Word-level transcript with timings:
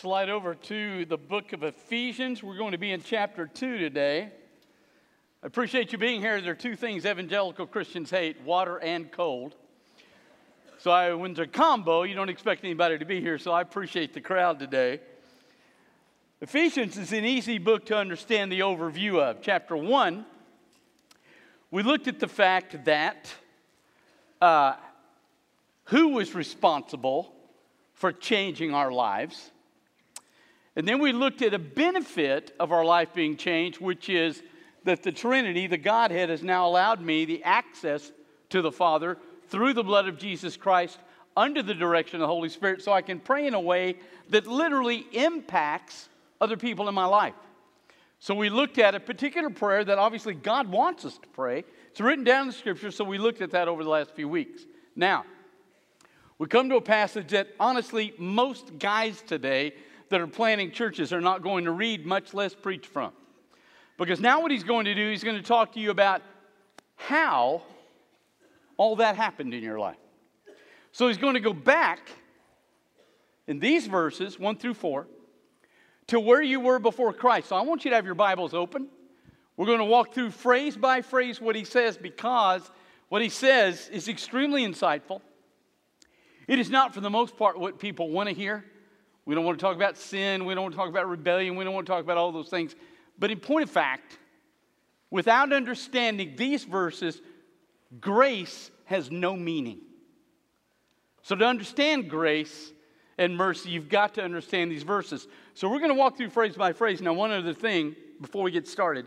slide 0.00 0.30
over 0.30 0.54
to 0.54 1.04
the 1.06 1.16
book 1.16 1.52
of 1.52 1.64
Ephesians. 1.64 2.40
We're 2.40 2.56
going 2.56 2.70
to 2.70 2.78
be 2.78 2.92
in 2.92 3.02
chapter 3.02 3.48
2 3.48 3.78
today. 3.78 4.30
I 5.42 5.46
appreciate 5.46 5.90
you 5.90 5.98
being 5.98 6.20
here. 6.20 6.40
There 6.40 6.52
are 6.52 6.54
two 6.54 6.76
things 6.76 7.04
evangelical 7.04 7.66
Christians 7.66 8.08
hate 8.08 8.40
water 8.42 8.78
and 8.78 9.10
cold. 9.10 9.56
So 10.78 10.92
I, 10.92 11.12
when 11.14 11.32
it's 11.32 11.40
a 11.40 11.48
combo, 11.48 12.04
you 12.04 12.14
don't 12.14 12.28
expect 12.28 12.62
anybody 12.62 12.96
to 12.96 13.04
be 13.04 13.20
here, 13.20 13.38
so 13.38 13.50
I 13.50 13.60
appreciate 13.60 14.14
the 14.14 14.20
crowd 14.20 14.60
today. 14.60 15.00
Ephesians 16.40 16.96
is 16.96 17.12
an 17.12 17.24
easy 17.24 17.58
book 17.58 17.84
to 17.86 17.96
understand 17.96 18.52
the 18.52 18.60
overview 18.60 19.18
of. 19.18 19.42
Chapter 19.42 19.76
1, 19.76 20.24
we 21.72 21.82
looked 21.82 22.06
at 22.06 22.20
the 22.20 22.28
fact 22.28 22.84
that 22.84 23.34
uh, 24.40 24.74
who 25.86 26.10
was 26.10 26.36
responsible 26.36 27.34
for 27.94 28.12
changing 28.12 28.74
our 28.74 28.92
lives. 28.92 29.50
And 30.78 30.86
then 30.86 31.00
we 31.00 31.10
looked 31.10 31.42
at 31.42 31.54
a 31.54 31.58
benefit 31.58 32.54
of 32.60 32.70
our 32.70 32.84
life 32.84 33.12
being 33.12 33.36
changed, 33.36 33.80
which 33.80 34.08
is 34.08 34.44
that 34.84 35.02
the 35.02 35.10
Trinity, 35.10 35.66
the 35.66 35.76
Godhead, 35.76 36.28
has 36.28 36.44
now 36.44 36.68
allowed 36.68 37.00
me 37.00 37.24
the 37.24 37.42
access 37.42 38.12
to 38.50 38.62
the 38.62 38.70
Father 38.70 39.18
through 39.48 39.74
the 39.74 39.82
blood 39.82 40.06
of 40.06 40.18
Jesus 40.18 40.56
Christ 40.56 41.00
under 41.36 41.64
the 41.64 41.74
direction 41.74 42.14
of 42.16 42.20
the 42.20 42.28
Holy 42.28 42.48
Spirit 42.48 42.80
so 42.80 42.92
I 42.92 43.02
can 43.02 43.18
pray 43.18 43.48
in 43.48 43.54
a 43.54 43.60
way 43.60 43.96
that 44.28 44.46
literally 44.46 45.04
impacts 45.10 46.08
other 46.40 46.56
people 46.56 46.88
in 46.88 46.94
my 46.94 47.06
life. 47.06 47.34
So 48.20 48.32
we 48.32 48.48
looked 48.48 48.78
at 48.78 48.94
a 48.94 49.00
particular 49.00 49.50
prayer 49.50 49.84
that 49.84 49.98
obviously 49.98 50.34
God 50.34 50.68
wants 50.68 51.04
us 51.04 51.18
to 51.18 51.28
pray. 51.30 51.64
It's 51.90 52.00
written 52.00 52.22
down 52.22 52.42
in 52.42 52.46
the 52.48 52.52
scripture, 52.52 52.92
so 52.92 53.02
we 53.02 53.18
looked 53.18 53.42
at 53.42 53.50
that 53.50 53.66
over 53.66 53.82
the 53.82 53.90
last 53.90 54.14
few 54.14 54.28
weeks. 54.28 54.62
Now, 54.94 55.24
we 56.38 56.46
come 56.46 56.68
to 56.68 56.76
a 56.76 56.80
passage 56.80 57.30
that 57.30 57.48
honestly, 57.58 58.14
most 58.16 58.78
guys 58.78 59.22
today 59.22 59.72
that 60.10 60.20
are 60.20 60.26
planning 60.26 60.70
churches 60.70 61.12
are 61.12 61.20
not 61.20 61.42
going 61.42 61.64
to 61.64 61.72
read, 61.72 62.06
much 62.06 62.34
less 62.34 62.54
preach 62.54 62.86
from. 62.86 63.12
Because 63.96 64.20
now, 64.20 64.40
what 64.40 64.50
he's 64.50 64.64
going 64.64 64.84
to 64.84 64.94
do, 64.94 65.10
he's 65.10 65.24
going 65.24 65.36
to 65.36 65.42
talk 65.42 65.72
to 65.72 65.80
you 65.80 65.90
about 65.90 66.22
how 66.96 67.62
all 68.76 68.96
that 68.96 69.16
happened 69.16 69.52
in 69.54 69.62
your 69.62 69.78
life. 69.78 69.96
So 70.92 71.08
he's 71.08 71.18
going 71.18 71.34
to 71.34 71.40
go 71.40 71.52
back 71.52 72.00
in 73.46 73.58
these 73.58 73.86
verses, 73.86 74.38
1 74.38 74.56
through 74.56 74.74
4, 74.74 75.06
to 76.08 76.20
where 76.20 76.42
you 76.42 76.60
were 76.60 76.78
before 76.78 77.12
Christ. 77.12 77.48
So 77.48 77.56
I 77.56 77.62
want 77.62 77.84
you 77.84 77.90
to 77.90 77.96
have 77.96 78.06
your 78.06 78.14
Bibles 78.14 78.54
open. 78.54 78.88
We're 79.56 79.66
going 79.66 79.78
to 79.78 79.84
walk 79.84 80.14
through 80.14 80.30
phrase 80.30 80.76
by 80.76 81.02
phrase 81.02 81.40
what 81.40 81.56
he 81.56 81.64
says 81.64 81.96
because 81.96 82.70
what 83.08 83.22
he 83.22 83.28
says 83.28 83.88
is 83.92 84.08
extremely 84.08 84.64
insightful. 84.64 85.20
It 86.46 86.58
is 86.58 86.70
not, 86.70 86.94
for 86.94 87.00
the 87.00 87.10
most 87.10 87.36
part, 87.36 87.58
what 87.58 87.78
people 87.78 88.10
want 88.10 88.28
to 88.28 88.34
hear. 88.34 88.64
We 89.28 89.34
don't 89.34 89.44
want 89.44 89.58
to 89.58 89.62
talk 89.62 89.76
about 89.76 89.98
sin. 89.98 90.46
We 90.46 90.54
don't 90.54 90.62
want 90.62 90.72
to 90.72 90.78
talk 90.78 90.88
about 90.88 91.06
rebellion. 91.06 91.54
We 91.54 91.62
don't 91.62 91.74
want 91.74 91.86
to 91.86 91.92
talk 91.92 92.02
about 92.02 92.16
all 92.16 92.32
those 92.32 92.48
things. 92.48 92.74
But 93.18 93.30
in 93.30 93.38
point 93.38 93.64
of 93.64 93.70
fact, 93.70 94.16
without 95.10 95.52
understanding 95.52 96.32
these 96.34 96.64
verses, 96.64 97.20
grace 98.00 98.70
has 98.86 99.10
no 99.10 99.36
meaning. 99.36 99.80
So, 101.20 101.36
to 101.36 101.44
understand 101.44 102.08
grace 102.08 102.72
and 103.18 103.36
mercy, 103.36 103.68
you've 103.68 103.90
got 103.90 104.14
to 104.14 104.24
understand 104.24 104.72
these 104.72 104.82
verses. 104.82 105.28
So, 105.52 105.68
we're 105.68 105.80
going 105.80 105.90
to 105.90 105.94
walk 105.94 106.16
through 106.16 106.30
phrase 106.30 106.56
by 106.56 106.72
phrase. 106.72 107.02
Now, 107.02 107.12
one 107.12 107.30
other 107.30 107.52
thing 107.52 107.96
before 108.22 108.42
we 108.42 108.50
get 108.50 108.66
started 108.66 109.04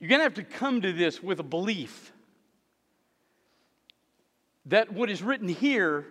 you're 0.00 0.08
going 0.08 0.20
to 0.20 0.24
have 0.24 0.34
to 0.34 0.44
come 0.44 0.80
to 0.80 0.94
this 0.94 1.22
with 1.22 1.40
a 1.40 1.42
belief 1.42 2.12
that 4.64 4.92
what 4.92 5.10
is 5.10 5.22
written 5.22 5.48
here 5.48 6.06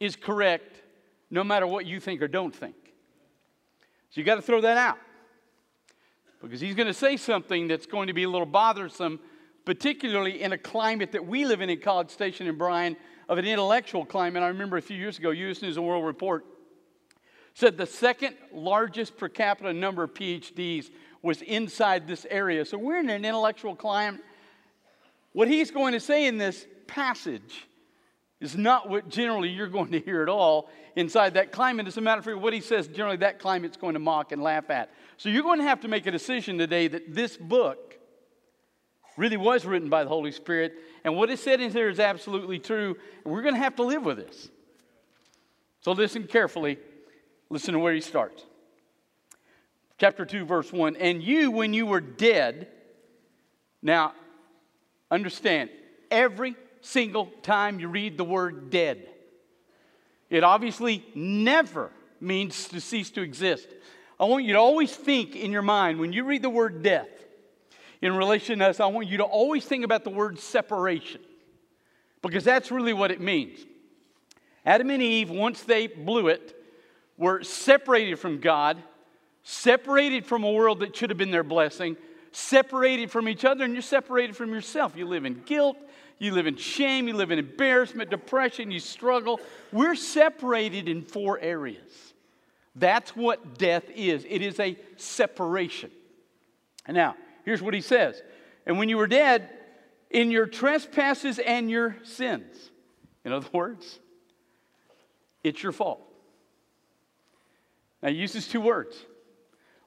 is 0.00 0.16
correct 0.16 0.81
no 1.32 1.42
matter 1.42 1.66
what 1.66 1.86
you 1.86 1.98
think 1.98 2.22
or 2.22 2.28
don't 2.28 2.54
think. 2.54 2.76
So 4.10 4.20
you 4.20 4.24
got 4.24 4.34
to 4.36 4.42
throw 4.42 4.60
that 4.60 4.76
out. 4.76 4.98
Because 6.42 6.60
he's 6.60 6.74
going 6.74 6.88
to 6.88 6.94
say 6.94 7.16
something 7.16 7.68
that's 7.68 7.86
going 7.86 8.08
to 8.08 8.12
be 8.12 8.24
a 8.24 8.28
little 8.28 8.46
bothersome, 8.46 9.18
particularly 9.64 10.42
in 10.42 10.52
a 10.52 10.58
climate 10.58 11.12
that 11.12 11.26
we 11.26 11.46
live 11.46 11.62
in 11.62 11.70
in 11.70 11.80
College 11.80 12.10
Station 12.10 12.46
and 12.48 12.58
Bryan, 12.58 12.96
of 13.28 13.38
an 13.38 13.46
intellectual 13.46 14.04
climate. 14.04 14.42
I 14.42 14.48
remember 14.48 14.76
a 14.76 14.82
few 14.82 14.96
years 14.96 15.18
ago, 15.18 15.30
U.S. 15.30 15.62
News 15.62 15.78
and 15.78 15.86
World 15.86 16.04
Report 16.04 16.44
said 17.54 17.78
the 17.78 17.86
second 17.86 18.36
largest 18.52 19.16
per 19.16 19.28
capita 19.28 19.72
number 19.72 20.02
of 20.02 20.12
PhDs 20.12 20.90
was 21.22 21.40
inside 21.40 22.06
this 22.06 22.26
area. 22.28 22.64
So 22.66 22.76
we're 22.76 22.98
in 22.98 23.08
an 23.08 23.24
intellectual 23.24 23.74
climate. 23.74 24.20
What 25.32 25.48
he's 25.48 25.70
going 25.70 25.92
to 25.92 26.00
say 26.00 26.26
in 26.26 26.36
this 26.36 26.66
passage 26.86 27.66
is 28.42 28.56
not 28.56 28.88
what 28.88 29.08
generally 29.08 29.48
you're 29.48 29.68
going 29.68 29.92
to 29.92 30.00
hear 30.00 30.22
at 30.22 30.28
all 30.28 30.68
inside 30.96 31.34
that 31.34 31.52
climate. 31.52 31.86
As 31.86 31.96
a 31.96 32.00
matter 32.00 32.18
of 32.18 32.24
fact, 32.24 32.38
what 32.38 32.52
he 32.52 32.60
says 32.60 32.88
generally 32.88 33.16
that 33.18 33.38
climate's 33.38 33.76
going 33.76 33.94
to 33.94 34.00
mock 34.00 34.32
and 34.32 34.42
laugh 34.42 34.68
at. 34.68 34.90
So 35.16 35.28
you're 35.28 35.44
going 35.44 35.60
to 35.60 35.64
have 35.64 35.80
to 35.82 35.88
make 35.88 36.06
a 36.06 36.10
decision 36.10 36.58
today 36.58 36.88
that 36.88 37.14
this 37.14 37.36
book 37.36 37.98
really 39.16 39.36
was 39.36 39.64
written 39.64 39.88
by 39.88 40.02
the 40.02 40.08
Holy 40.08 40.32
Spirit, 40.32 40.74
and 41.04 41.16
what 41.16 41.30
is 41.30 41.40
said 41.40 41.60
in 41.60 41.70
here 41.70 41.88
is 41.88 42.00
absolutely 42.00 42.58
true, 42.58 42.96
and 43.24 43.32
we're 43.32 43.42
going 43.42 43.54
to 43.54 43.60
have 43.60 43.76
to 43.76 43.82
live 43.82 44.04
with 44.04 44.16
this. 44.16 44.48
So 45.82 45.92
listen 45.92 46.26
carefully. 46.26 46.78
Listen 47.50 47.74
to 47.74 47.80
where 47.80 47.92
he 47.92 48.00
starts. 48.00 48.44
Chapter 49.98 50.24
2, 50.24 50.46
verse 50.46 50.72
1. 50.72 50.96
And 50.96 51.22
you, 51.22 51.50
when 51.50 51.74
you 51.74 51.84
were 51.84 52.00
dead, 52.00 52.68
now 53.82 54.14
understand, 55.10 55.68
every 56.10 56.56
single 56.82 57.26
time 57.42 57.80
you 57.80 57.88
read 57.88 58.18
the 58.18 58.24
word 58.24 58.70
dead. 58.70 59.08
It 60.28 60.44
obviously 60.44 61.04
never 61.14 61.90
means 62.20 62.68
to 62.68 62.80
cease 62.80 63.10
to 63.12 63.22
exist. 63.22 63.68
I 64.20 64.24
want 64.26 64.44
you 64.44 64.52
to 64.52 64.58
always 64.58 64.94
think 64.94 65.34
in 65.34 65.50
your 65.50 65.62
mind 65.62 65.98
when 65.98 66.12
you 66.12 66.24
read 66.24 66.42
the 66.42 66.50
word 66.50 66.82
death 66.82 67.08
in 68.00 68.14
relation 68.14 68.58
to 68.58 68.68
us, 68.68 68.80
I 68.80 68.86
want 68.86 69.08
you 69.08 69.18
to 69.18 69.24
always 69.24 69.64
think 69.64 69.84
about 69.84 70.04
the 70.04 70.10
word 70.10 70.38
separation 70.38 71.20
because 72.20 72.44
that's 72.44 72.70
really 72.70 72.92
what 72.92 73.10
it 73.10 73.20
means. 73.20 73.58
Adam 74.64 74.90
and 74.90 75.02
Eve, 75.02 75.30
once 75.30 75.62
they 75.62 75.86
blew 75.86 76.28
it, 76.28 76.56
were 77.16 77.42
separated 77.42 78.18
from 78.18 78.38
God, 78.38 78.82
separated 79.42 80.24
from 80.24 80.44
a 80.44 80.52
world 80.52 80.80
that 80.80 80.96
should 80.96 81.10
have 81.10 81.18
been 81.18 81.30
their 81.30 81.42
blessing, 81.42 81.96
separated 82.32 83.10
from 83.10 83.28
each 83.28 83.44
other, 83.44 83.64
and 83.64 83.72
you're 83.72 83.82
separated 83.82 84.36
from 84.36 84.50
yourself. 84.50 84.96
You 84.96 85.06
live 85.06 85.24
in 85.24 85.42
guilt, 85.44 85.76
you 86.22 86.32
live 86.32 86.46
in 86.46 86.56
shame, 86.56 87.08
you 87.08 87.14
live 87.14 87.30
in 87.30 87.38
embarrassment, 87.38 88.10
depression, 88.10 88.70
you 88.70 88.80
struggle. 88.80 89.40
We're 89.72 89.94
separated 89.94 90.88
in 90.88 91.02
four 91.02 91.38
areas. 91.40 92.14
That's 92.76 93.14
what 93.14 93.58
death 93.58 93.84
is 93.94 94.24
it 94.28 94.42
is 94.42 94.58
a 94.60 94.78
separation. 94.96 95.90
And 96.86 96.96
now, 96.96 97.16
here's 97.44 97.62
what 97.62 97.74
he 97.74 97.80
says 97.80 98.22
And 98.66 98.78
when 98.78 98.88
you 98.88 98.96
were 98.96 99.06
dead, 99.06 99.50
in 100.10 100.30
your 100.30 100.46
trespasses 100.46 101.38
and 101.38 101.70
your 101.70 101.96
sins, 102.04 102.70
in 103.24 103.32
other 103.32 103.48
words, 103.52 103.98
it's 105.42 105.62
your 105.62 105.72
fault. 105.72 106.00
Now, 108.02 108.10
he 108.10 108.16
uses 108.16 108.46
two 108.46 108.60
words. 108.60 108.96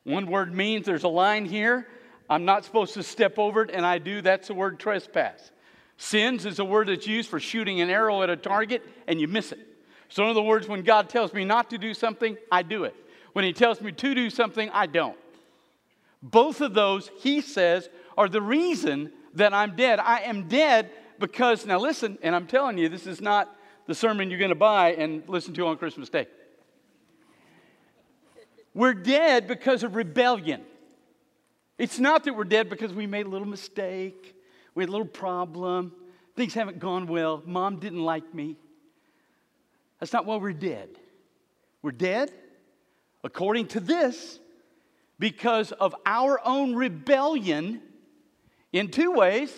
One 0.04 0.28
word 0.28 0.54
means 0.54 0.86
there's 0.86 1.04
a 1.04 1.10
line 1.10 1.46
here. 1.46 1.88
I'm 2.30 2.46
not 2.46 2.66
supposed 2.66 2.94
to 2.96 3.04
step 3.04 3.38
over 3.38 3.64
it, 3.64 3.72
and 3.72 3.86
I 3.86 3.98
do. 3.98 4.22
That's 4.22 4.48
the 4.48 4.54
word 4.54 4.80
trespass. 4.80 5.52
Sins 5.98 6.46
is 6.46 6.60
a 6.60 6.66
word 6.66 6.90
that's 6.90 7.08
used 7.08 7.30
for 7.30 7.40
shooting 7.40 7.82
an 7.82 7.90
arrow 7.90 8.22
at 8.22 8.30
a 8.30 8.36
target 8.36 8.84
and 9.08 9.20
you 9.20 9.28
miss 9.28 9.52
it. 9.52 9.60
So, 10.10 10.24
in 10.24 10.30
other 10.30 10.42
words, 10.42 10.68
when 10.68 10.84
God 10.84 11.10
tells 11.10 11.34
me 11.34 11.46
not 11.46 11.70
to 11.72 11.78
do 11.78 11.94
something, 11.94 12.38
I 12.52 12.62
do 12.62 12.84
it. 12.84 12.96
When 13.34 13.46
He 13.46 13.54
tells 13.54 13.82
me 13.82 13.92
to 13.92 14.16
do 14.16 14.30
something, 14.30 14.70
I 14.72 14.86
don't. 14.86 15.18
Both 16.22 16.62
of 16.62 16.74
those, 16.74 17.10
He 17.20 17.42
says, 17.42 17.90
are 18.18 18.30
the 18.30 18.42
reason 18.42 19.12
that 19.34 19.54
I'm 19.54 19.76
dead. 19.76 20.00
I 20.00 20.22
am 20.22 20.48
dead 20.48 20.90
because, 21.20 21.66
now 21.66 21.80
listen, 21.80 22.18
and 22.22 22.36
I'm 22.36 22.48
telling 22.48 22.78
you, 22.78 22.90
this 22.90 23.08
is 23.08 23.22
not 23.22 23.54
the 23.88 23.96
sermon 23.96 24.30
you're 24.30 24.40
going 24.40 24.50
to 24.50 24.56
buy 24.56 24.94
and 24.94 25.24
listen 25.28 25.54
to 25.56 25.68
on 25.68 25.78
Christmas 25.78 26.10
Day. 26.10 26.28
We're 28.74 28.94
dead 28.94 29.48
because 29.48 29.84
of 29.84 29.96
rebellion. 29.96 30.62
It's 31.78 32.00
not 32.00 32.24
that 32.26 32.36
we're 32.36 32.44
dead 32.44 32.70
because 32.70 32.94
we 32.94 33.08
made 33.08 33.26
a 33.26 33.30
little 33.30 33.48
mistake 33.48 34.35
we 34.76 34.84
had 34.84 34.90
a 34.90 34.92
little 34.92 35.08
problem. 35.08 35.94
Things 36.36 36.54
haven't 36.54 36.80
gone 36.80 37.08
well. 37.08 37.42
Mom 37.46 37.80
didn't 37.80 38.04
like 38.04 38.34
me. 38.34 38.58
That's 40.00 40.12
not 40.12 40.26
why 40.26 40.36
we're 40.36 40.54
dead. 40.54 40.90
We're 41.82 41.92
dead, 41.92 42.32
according 43.24 43.68
to 43.70 43.80
this, 43.80 44.40
because 45.18 45.72
of 45.72 45.96
our 46.06 46.42
own 46.46 46.76
rebellion 46.76 47.82
in 48.74 48.90
two 48.90 49.12
ways. 49.12 49.52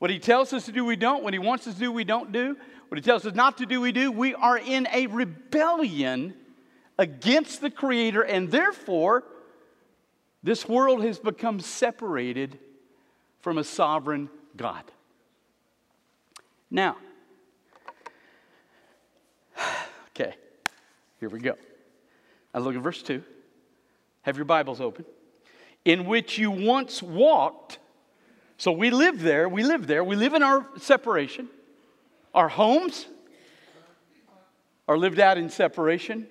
What 0.00 0.10
he 0.10 0.18
tells 0.18 0.52
us 0.52 0.66
to 0.66 0.72
do, 0.72 0.84
we 0.84 0.96
don't. 0.96 1.22
What 1.22 1.32
he 1.32 1.38
wants 1.38 1.68
us 1.68 1.74
to 1.74 1.80
do, 1.80 1.92
we 1.92 2.04
don't 2.04 2.32
do. 2.32 2.56
What 2.88 2.98
he 2.98 3.02
tells 3.02 3.24
us 3.24 3.34
not 3.34 3.58
to 3.58 3.66
do, 3.66 3.80
we 3.80 3.92
do. 3.92 4.10
We 4.10 4.34
are 4.34 4.58
in 4.58 4.88
a 4.92 5.06
rebellion 5.06 6.34
against 6.98 7.60
the 7.60 7.70
Creator, 7.70 8.22
and 8.22 8.50
therefore, 8.50 9.24
this 10.42 10.68
world 10.68 11.04
has 11.04 11.18
become 11.18 11.60
separated 11.60 12.58
from 13.44 13.58
a 13.58 13.64
sovereign 13.64 14.30
God. 14.56 14.84
Now, 16.70 16.96
okay, 20.08 20.34
Here 21.20 21.28
we 21.28 21.40
go. 21.40 21.54
I 22.54 22.60
look 22.60 22.74
at 22.74 22.80
verse 22.80 23.02
2. 23.02 23.22
Have 24.22 24.36
your 24.38 24.46
Bibles 24.46 24.80
open. 24.80 25.04
In 25.84 26.06
which 26.06 26.38
you 26.38 26.50
once 26.50 27.02
walked. 27.02 27.80
So 28.56 28.72
we 28.72 28.90
live 28.90 29.20
there, 29.20 29.46
we 29.46 29.62
live 29.62 29.86
there, 29.86 30.02
we 30.02 30.16
live 30.16 30.32
in 30.32 30.42
our 30.42 30.66
separation. 30.78 31.50
Our 32.34 32.48
homes 32.48 33.04
are 34.88 34.96
lived 34.96 35.20
out 35.20 35.36
in 35.36 35.50
separation. 35.50 36.26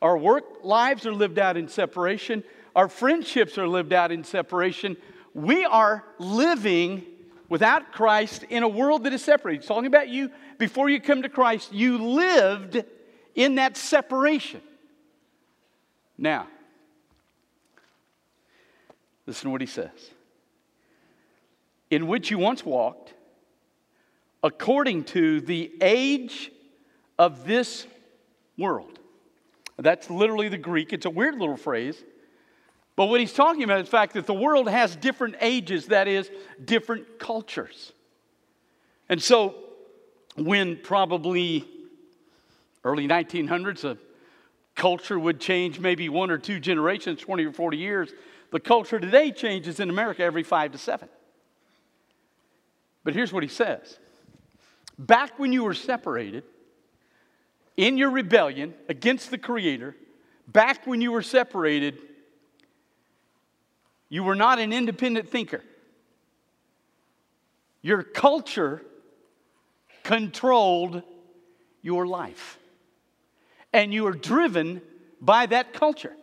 Our 0.00 0.18
work 0.18 0.64
lives 0.64 1.06
are 1.06 1.14
lived 1.14 1.38
out 1.38 1.56
in 1.56 1.68
separation. 1.68 2.42
Our 2.74 2.88
friendships 2.88 3.58
are 3.58 3.68
lived 3.68 3.92
out 3.92 4.10
in 4.10 4.24
separation. 4.24 4.96
We 5.34 5.64
are 5.64 6.04
living 6.18 7.04
without 7.48 7.92
Christ 7.92 8.44
in 8.48 8.62
a 8.62 8.68
world 8.68 9.04
that 9.04 9.12
is 9.12 9.22
separated. 9.22 9.66
Talking 9.66 9.86
about 9.86 10.08
you 10.08 10.30
before 10.58 10.88
you 10.88 11.00
come 11.00 11.22
to 11.22 11.28
Christ. 11.28 11.72
You 11.72 11.98
lived 11.98 12.82
in 13.34 13.56
that 13.56 13.76
separation. 13.76 14.60
Now, 16.18 16.46
listen 19.26 19.44
to 19.44 19.50
what 19.50 19.60
he 19.60 19.66
says. 19.66 19.90
In 21.90 22.06
which 22.06 22.30
you 22.30 22.38
once 22.38 22.64
walked, 22.64 23.12
according 24.42 25.04
to 25.04 25.40
the 25.40 25.72
age 25.80 26.50
of 27.18 27.46
this 27.46 27.86
world. 28.56 28.98
That's 29.78 30.10
literally 30.10 30.48
the 30.48 30.58
Greek. 30.58 30.92
It's 30.92 31.06
a 31.06 31.10
weird 31.10 31.38
little 31.38 31.56
phrase. 31.56 32.02
But 32.94 33.06
what 33.06 33.20
he's 33.20 33.32
talking 33.32 33.62
about 33.62 33.80
is 33.80 33.86
the 33.86 33.90
fact 33.90 34.14
that 34.14 34.26
the 34.26 34.34
world 34.34 34.68
has 34.68 34.96
different 34.96 35.36
ages, 35.40 35.86
that 35.86 36.08
is, 36.08 36.30
different 36.62 37.18
cultures. 37.18 37.92
And 39.08 39.22
so, 39.22 39.54
when 40.36 40.76
probably 40.76 41.66
early 42.84 43.06
1900s, 43.06 43.84
a 43.84 43.96
culture 44.74 45.18
would 45.18 45.40
change 45.40 45.78
maybe 45.78 46.08
one 46.08 46.30
or 46.30 46.38
two 46.38 46.58
generations, 46.58 47.20
20 47.20 47.44
or 47.46 47.52
40 47.52 47.76
years, 47.76 48.12
the 48.50 48.60
culture 48.60 48.98
today 48.98 49.30
changes 49.30 49.80
in 49.80 49.90
America 49.90 50.22
every 50.22 50.42
five 50.42 50.72
to 50.72 50.78
seven. 50.78 51.08
But 53.04 53.14
here's 53.14 53.32
what 53.32 53.42
he 53.42 53.48
says 53.48 53.98
Back 54.98 55.38
when 55.38 55.52
you 55.52 55.64
were 55.64 55.74
separated, 55.74 56.44
in 57.76 57.96
your 57.96 58.10
rebellion 58.10 58.74
against 58.88 59.30
the 59.30 59.38
Creator, 59.38 59.96
back 60.46 60.86
when 60.86 61.00
you 61.00 61.12
were 61.12 61.22
separated, 61.22 61.98
you 64.12 64.22
were 64.22 64.34
not 64.34 64.58
an 64.58 64.74
independent 64.74 65.30
thinker. 65.30 65.62
Your 67.80 68.02
culture 68.02 68.82
controlled 70.02 71.02
your 71.80 72.06
life. 72.06 72.58
And 73.72 73.94
you 73.94 74.02
were 74.02 74.12
driven 74.12 74.82
by 75.18 75.46
that 75.46 75.72
culture. 75.72 76.14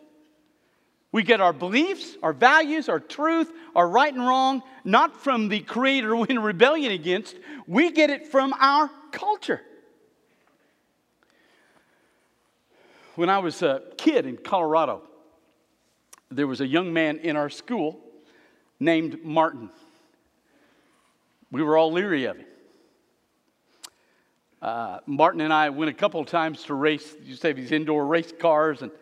We 1.10 1.24
get 1.24 1.40
our 1.40 1.52
beliefs, 1.52 2.16
our 2.22 2.32
values, 2.32 2.88
our 2.88 3.00
truth, 3.00 3.50
our 3.74 3.88
right 3.88 4.14
and 4.14 4.24
wrong, 4.24 4.62
not 4.84 5.20
from 5.20 5.48
the 5.48 5.58
Creator 5.58 6.14
we're 6.14 6.26
in 6.28 6.38
rebellion 6.38 6.92
against. 6.92 7.34
We 7.66 7.90
get 7.90 8.08
it 8.08 8.28
from 8.28 8.52
our 8.60 8.88
culture. 9.10 9.62
When 13.16 13.28
I 13.28 13.40
was 13.40 13.62
a 13.62 13.82
kid 13.96 14.26
in 14.26 14.36
Colorado, 14.36 15.09
there 16.30 16.46
was 16.46 16.60
a 16.60 16.66
young 16.66 16.92
man 16.92 17.18
in 17.18 17.36
our 17.36 17.50
school 17.50 17.98
named 18.78 19.24
Martin. 19.24 19.70
We 21.50 21.62
were 21.62 21.76
all 21.76 21.92
leery 21.92 22.24
of 22.26 22.36
him. 22.36 22.46
Uh, 24.62 24.98
Martin 25.06 25.40
and 25.40 25.52
I 25.52 25.70
went 25.70 25.90
a 25.90 25.94
couple 25.94 26.24
times 26.24 26.64
to 26.64 26.74
race, 26.74 27.16
you 27.24 27.34
say 27.34 27.52
these 27.52 27.72
indoor 27.72 28.06
race 28.06 28.32
cars, 28.38 28.82
and 28.82 28.92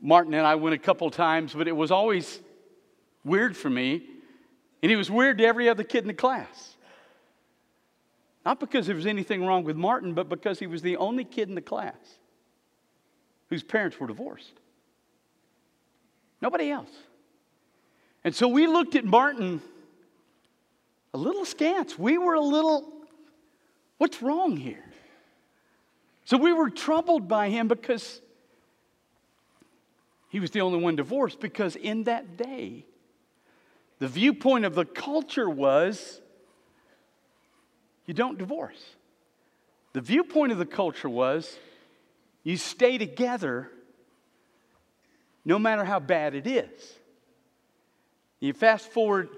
Martin 0.00 0.34
and 0.34 0.46
I 0.46 0.54
went 0.54 0.74
a 0.74 0.78
couple 0.78 1.10
times, 1.10 1.52
but 1.52 1.66
it 1.66 1.72
was 1.72 1.90
always 1.90 2.40
weird 3.24 3.56
for 3.56 3.68
me, 3.68 4.02
and 4.82 4.90
he 4.90 4.96
was 4.96 5.10
weird 5.10 5.38
to 5.38 5.44
every 5.44 5.68
other 5.68 5.82
kid 5.82 6.02
in 6.02 6.06
the 6.06 6.14
class. 6.14 6.76
Not 8.46 8.60
because 8.60 8.86
there 8.86 8.96
was 8.96 9.06
anything 9.06 9.44
wrong 9.44 9.64
with 9.64 9.76
Martin, 9.76 10.14
but 10.14 10.28
because 10.28 10.60
he 10.60 10.66
was 10.68 10.80
the 10.80 10.96
only 10.96 11.24
kid 11.24 11.48
in 11.48 11.54
the 11.56 11.60
class 11.60 12.18
whose 13.50 13.64
parents 13.64 13.98
were 13.98 14.06
divorced. 14.06 14.57
Nobody 16.40 16.70
else. 16.70 16.90
And 18.24 18.34
so 18.34 18.48
we 18.48 18.66
looked 18.66 18.94
at 18.94 19.04
Martin 19.04 19.62
a 21.14 21.18
little 21.18 21.44
scant. 21.44 21.98
We 21.98 22.18
were 22.18 22.34
a 22.34 22.40
little, 22.40 22.92
what's 23.98 24.22
wrong 24.22 24.56
here? 24.56 24.84
So 26.24 26.36
we 26.36 26.52
were 26.52 26.68
troubled 26.68 27.26
by 27.26 27.48
him 27.48 27.68
because 27.68 28.20
he 30.28 30.40
was 30.40 30.50
the 30.50 30.60
only 30.60 30.78
one 30.78 30.96
divorced. 30.96 31.40
Because 31.40 31.74
in 31.74 32.04
that 32.04 32.36
day, 32.36 32.84
the 33.98 34.08
viewpoint 34.08 34.64
of 34.64 34.74
the 34.74 34.84
culture 34.84 35.48
was 35.48 36.20
you 38.06 38.14
don't 38.14 38.38
divorce. 38.38 38.82
The 39.92 40.00
viewpoint 40.00 40.52
of 40.52 40.58
the 40.58 40.66
culture 40.66 41.08
was 41.08 41.58
you 42.44 42.56
stay 42.56 42.98
together 42.98 43.70
no 45.48 45.58
matter 45.58 45.82
how 45.82 45.98
bad 45.98 46.34
it 46.34 46.46
is. 46.46 46.98
You 48.38 48.52
fast 48.52 48.86
forward, 48.92 49.30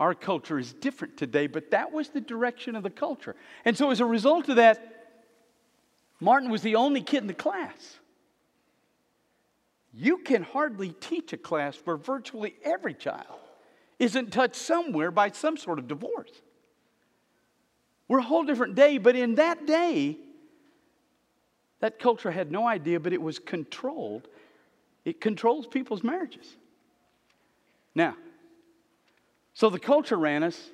our 0.00 0.14
culture 0.14 0.58
is 0.58 0.72
different 0.72 1.16
today, 1.16 1.46
but 1.46 1.70
that 1.70 1.92
was 1.92 2.08
the 2.08 2.20
direction 2.20 2.74
of 2.74 2.82
the 2.82 2.90
culture. 2.90 3.36
And 3.64 3.78
so, 3.78 3.92
as 3.92 4.00
a 4.00 4.04
result 4.04 4.48
of 4.48 4.56
that, 4.56 5.12
Martin 6.18 6.50
was 6.50 6.62
the 6.62 6.74
only 6.74 7.02
kid 7.02 7.18
in 7.18 7.28
the 7.28 7.34
class. 7.34 7.98
You 9.94 10.18
can 10.18 10.42
hardly 10.42 10.90
teach 10.90 11.32
a 11.32 11.36
class 11.36 11.76
where 11.84 11.96
virtually 11.96 12.56
every 12.64 12.94
child 12.94 13.38
isn't 14.00 14.32
touched 14.32 14.56
somewhere 14.56 15.12
by 15.12 15.30
some 15.30 15.56
sort 15.56 15.78
of 15.78 15.86
divorce. 15.86 16.32
We're 18.08 18.18
a 18.18 18.22
whole 18.22 18.44
different 18.44 18.74
day, 18.74 18.98
but 18.98 19.14
in 19.14 19.36
that 19.36 19.68
day, 19.68 20.18
that 21.78 22.00
culture 22.00 22.32
had 22.32 22.50
no 22.50 22.66
idea, 22.66 22.98
but 22.98 23.12
it 23.12 23.22
was 23.22 23.38
controlled 23.38 24.26
it 25.08 25.22
controls 25.22 25.66
people's 25.66 26.04
marriages. 26.04 26.56
Now, 27.94 28.14
so 29.54 29.70
the 29.70 29.78
culture 29.78 30.18
ran 30.18 30.42
us, 30.42 30.70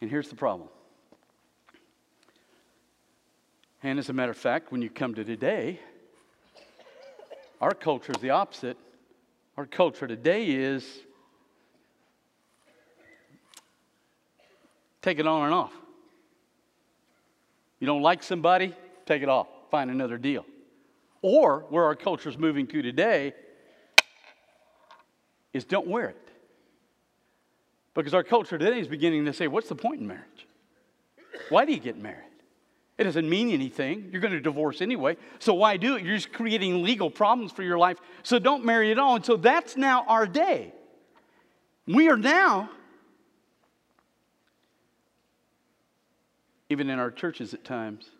and 0.00 0.10
here's 0.10 0.28
the 0.28 0.36
problem. 0.36 0.68
And 3.82 3.98
as 3.98 4.10
a 4.10 4.12
matter 4.12 4.30
of 4.30 4.36
fact, 4.36 4.72
when 4.72 4.82
you 4.82 4.90
come 4.90 5.14
to 5.14 5.24
today, 5.24 5.80
our 7.62 7.72
culture 7.72 8.12
is 8.14 8.20
the 8.20 8.30
opposite. 8.30 8.76
Our 9.56 9.64
culture 9.64 10.06
today 10.06 10.48
is 10.48 10.86
take 15.00 15.18
it 15.18 15.26
on 15.26 15.46
and 15.46 15.54
off. 15.54 15.72
You 17.80 17.86
don't 17.86 18.02
like 18.02 18.22
somebody, 18.22 18.74
take 19.06 19.22
it 19.22 19.28
off, 19.30 19.48
find 19.70 19.90
another 19.90 20.18
deal. 20.18 20.44
Or 21.26 21.64
where 21.70 21.84
our 21.84 21.96
culture 21.96 22.28
is 22.28 22.36
moving 22.36 22.66
to 22.66 22.82
today 22.82 23.32
is 25.54 25.64
don't 25.64 25.86
wear 25.86 26.10
it. 26.10 26.28
Because 27.94 28.12
our 28.12 28.22
culture 28.22 28.58
today 28.58 28.78
is 28.78 28.88
beginning 28.88 29.24
to 29.24 29.32
say, 29.32 29.48
what's 29.48 29.70
the 29.70 29.74
point 29.74 30.02
in 30.02 30.06
marriage? 30.06 30.46
Why 31.48 31.64
do 31.64 31.72
you 31.72 31.80
get 31.80 31.96
married? 31.96 32.18
It 32.98 33.04
doesn't 33.04 33.26
mean 33.26 33.48
anything. 33.48 34.10
You're 34.12 34.20
going 34.20 34.34
to 34.34 34.40
divorce 34.40 34.82
anyway. 34.82 35.16
So 35.38 35.54
why 35.54 35.78
do 35.78 35.96
it? 35.96 36.04
You're 36.04 36.16
just 36.16 36.30
creating 36.30 36.82
legal 36.82 37.08
problems 37.08 37.52
for 37.52 37.62
your 37.62 37.78
life. 37.78 37.96
So 38.22 38.38
don't 38.38 38.62
marry 38.62 38.90
at 38.90 38.98
all. 38.98 39.16
And 39.16 39.24
so 39.24 39.38
that's 39.38 39.78
now 39.78 40.04
our 40.06 40.26
day. 40.26 40.74
We 41.86 42.10
are 42.10 42.18
now, 42.18 42.68
even 46.68 46.90
in 46.90 46.98
our 46.98 47.10
churches 47.10 47.54
at 47.54 47.64
times, 47.64 48.10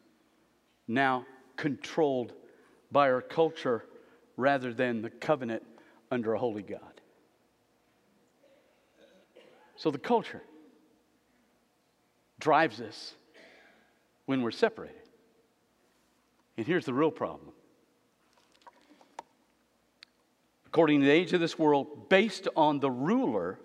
now 0.89 1.27
controlled 1.57 2.33
by 2.95 3.11
our 3.11 3.21
culture 3.21 3.85
rather 4.37 4.73
than 4.73 5.03
the 5.03 5.11
covenant 5.11 5.65
under 6.13 6.33
a 6.33 6.39
holy 6.39 6.63
God. 6.63 7.01
So 9.75 9.91
the 9.91 9.99
culture 9.99 10.43
drives 12.39 12.81
us 12.81 13.15
when 14.27 14.43
we're 14.43 14.53
separated. 14.53 14.95
And 16.57 16.65
here's 16.65 16.87
the 16.87 16.95
real 16.95 17.11
problem. 17.11 17.51
According 20.67 21.01
to 21.01 21.07
the 21.07 21.13
age 21.13 21.33
of 21.33 21.41
this 21.41 21.59
world, 21.59 22.09
based 22.09 22.47
on 22.55 22.79
the 22.79 22.91
ruler 22.93 23.59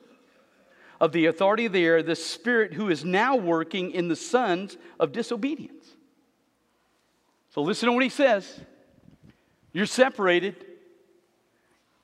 of 0.99 1.11
the 1.11 1.27
authority 1.27 1.67
of 1.67 1.71
the 1.71 1.85
air, 1.85 2.01
the 2.01 2.15
spirit 2.15 2.73
who 2.73 2.89
is 2.89 3.05
now 3.05 3.35
working 3.35 3.91
in 3.91 4.07
the 4.07 4.15
sons 4.15 4.75
of 4.99 5.11
disobedience. 5.11 5.85
So 7.51 7.61
listen 7.61 7.87
to 7.89 7.93
what 7.93 8.03
he 8.03 8.09
says. 8.09 8.59
You're 9.73 9.85
separated. 9.85 10.55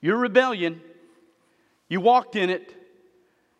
You're 0.01 0.17
rebellion. 0.17 0.81
You 1.89 2.01
walked 2.01 2.35
in 2.35 2.49
it. 2.49 2.73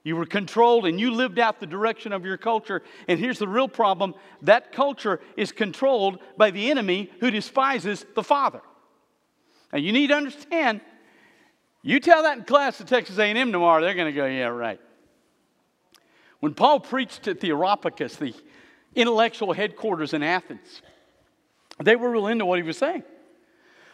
You 0.04 0.16
were 0.16 0.28
controlled 0.28 0.86
and 0.86 1.00
you 1.00 1.10
lived 1.10 1.40
out 1.40 1.60
the 1.60 1.66
direction 1.66 2.14
of 2.14 2.26
your 2.26 2.38
culture. 2.38 2.84
And 3.08 3.20
here's 3.20 3.40
the 3.40 3.48
real 3.48 3.68
problem 3.68 4.14
that 4.44 4.72
culture 4.72 5.20
is 5.36 5.52
controlled 5.52 6.20
by 6.38 6.52
the 6.52 6.70
enemy 6.70 7.10
who 7.20 7.32
despises 7.32 8.06
the 8.14 8.24
Father. 8.24 8.62
Now 9.74 9.80
you 9.80 9.92
need 9.92 10.08
to 10.08 10.14
understand, 10.14 10.82
you 11.82 12.00
tell 12.00 12.22
that 12.22 12.38
in 12.38 12.44
class 12.44 12.80
at 12.80 12.88
Texas 12.88 13.18
A&M 13.18 13.52
tomorrow, 13.52 13.82
they're 13.82 13.96
going 13.96 14.14
to 14.14 14.16
go, 14.16 14.28
yeah, 14.28 14.46
right. 14.46 14.80
When 16.40 16.54
Paul 16.54 16.80
preached 16.80 17.28
at 17.28 17.40
the 17.40 17.50
Areopagus, 17.50 18.18
the 18.18 18.36
intellectual 18.94 19.54
headquarters 19.54 20.14
in 20.14 20.22
Athens, 20.22 20.84
they 21.84 21.96
were 21.96 22.12
real 22.12 22.28
into 22.28 22.46
what 22.46 22.60
he 22.60 22.64
was 22.64 22.78
saying. 22.78 23.04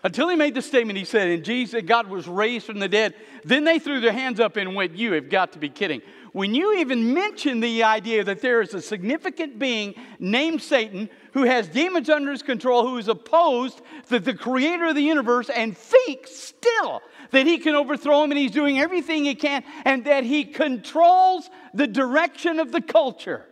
Until 0.04 0.30
he 0.30 0.36
made 0.36 0.56
the 0.56 0.62
statement, 0.64 0.98
he 0.98 1.06
said, 1.06 1.28
and 1.28 1.44
Jesus, 1.44 1.84
God 1.86 2.08
was 2.08 2.28
raised 2.28 2.66
from 2.66 2.80
the 2.80 2.88
dead. 2.88 3.14
Then 3.44 3.64
they 3.64 3.78
threw 3.78 4.00
their 4.00 4.12
hands 4.12 4.40
up 4.40 4.58
and 4.58 4.76
went, 4.76 4.96
You 4.96 5.14
have 5.14 5.30
got 5.30 5.54
to 5.54 5.60
be 5.60 5.70
kidding. 5.70 6.02
When 6.32 6.56
you 6.56 6.80
even 6.80 7.14
mention 7.14 7.60
the 7.60 7.84
idea 7.84 8.24
that 8.24 8.42
there 8.42 8.62
is 8.62 8.74
a 8.74 8.82
significant 8.82 9.60
being 9.60 9.94
named 10.18 10.62
Satan 10.62 11.10
who 11.34 11.44
has 11.44 11.68
demons 11.68 12.10
under 12.10 12.32
his 12.32 12.42
control, 12.42 12.88
who 12.88 12.98
is 12.98 13.10
opposed 13.10 13.82
to 14.10 14.20
the 14.20 14.34
creator 14.34 14.88
of 14.88 14.96
the 14.96 15.02
universe, 15.02 15.50
and 15.50 15.78
thinks 15.78 16.36
still 16.36 17.02
that 17.32 17.46
he 17.46 17.58
can 17.58 17.76
overthrow 17.76 18.24
him 18.24 18.32
and 18.32 18.40
he's 18.40 18.52
doing 18.52 18.80
everything 18.80 19.26
he 19.26 19.36
can, 19.36 19.64
and 19.86 20.06
that 20.06 20.24
he 20.24 20.46
controls 20.46 21.50
the 21.74 21.88
direction 21.88 22.60
of 22.60 22.72
the 22.72 22.82
culture, 22.82 23.46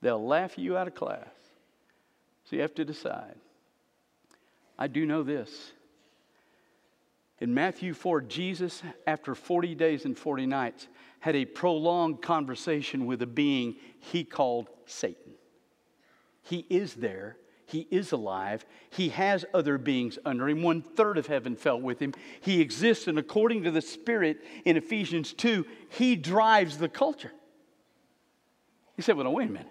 they'll 0.00 0.24
laugh 0.24 0.56
you 0.56 0.76
out 0.76 0.86
of 0.86 0.94
class. 0.94 1.28
So 2.44 2.56
you 2.56 2.62
have 2.62 2.74
to 2.76 2.84
decide 2.84 3.36
I 4.82 4.88
do 4.88 5.06
know 5.06 5.22
this. 5.22 5.70
In 7.38 7.54
Matthew 7.54 7.94
4, 7.94 8.22
Jesus, 8.22 8.82
after 9.06 9.36
40 9.36 9.76
days 9.76 10.04
and 10.04 10.18
40 10.18 10.46
nights, 10.46 10.88
had 11.20 11.36
a 11.36 11.44
prolonged 11.44 12.20
conversation 12.20 13.06
with 13.06 13.22
a 13.22 13.26
being 13.26 13.76
he 14.00 14.24
called 14.24 14.70
Satan. 14.86 15.34
He 16.42 16.66
is 16.68 16.94
there. 16.94 17.36
He 17.64 17.86
is 17.92 18.10
alive. 18.10 18.66
He 18.90 19.10
has 19.10 19.44
other 19.54 19.78
beings 19.78 20.18
under 20.24 20.48
him. 20.48 20.64
One 20.64 20.82
third 20.82 21.16
of 21.16 21.28
heaven 21.28 21.54
fell 21.54 21.80
with 21.80 22.00
him. 22.00 22.12
He 22.40 22.60
exists, 22.60 23.06
and 23.06 23.20
according 23.20 23.62
to 23.62 23.70
the 23.70 23.82
Spirit 23.82 24.38
in 24.64 24.76
Ephesians 24.76 25.32
2, 25.32 25.64
he 25.90 26.16
drives 26.16 26.78
the 26.78 26.88
culture. 26.88 27.30
He 28.96 29.02
said, 29.02 29.16
Well, 29.16 29.32
wait 29.32 29.48
a 29.48 29.52
minute. 29.52 29.68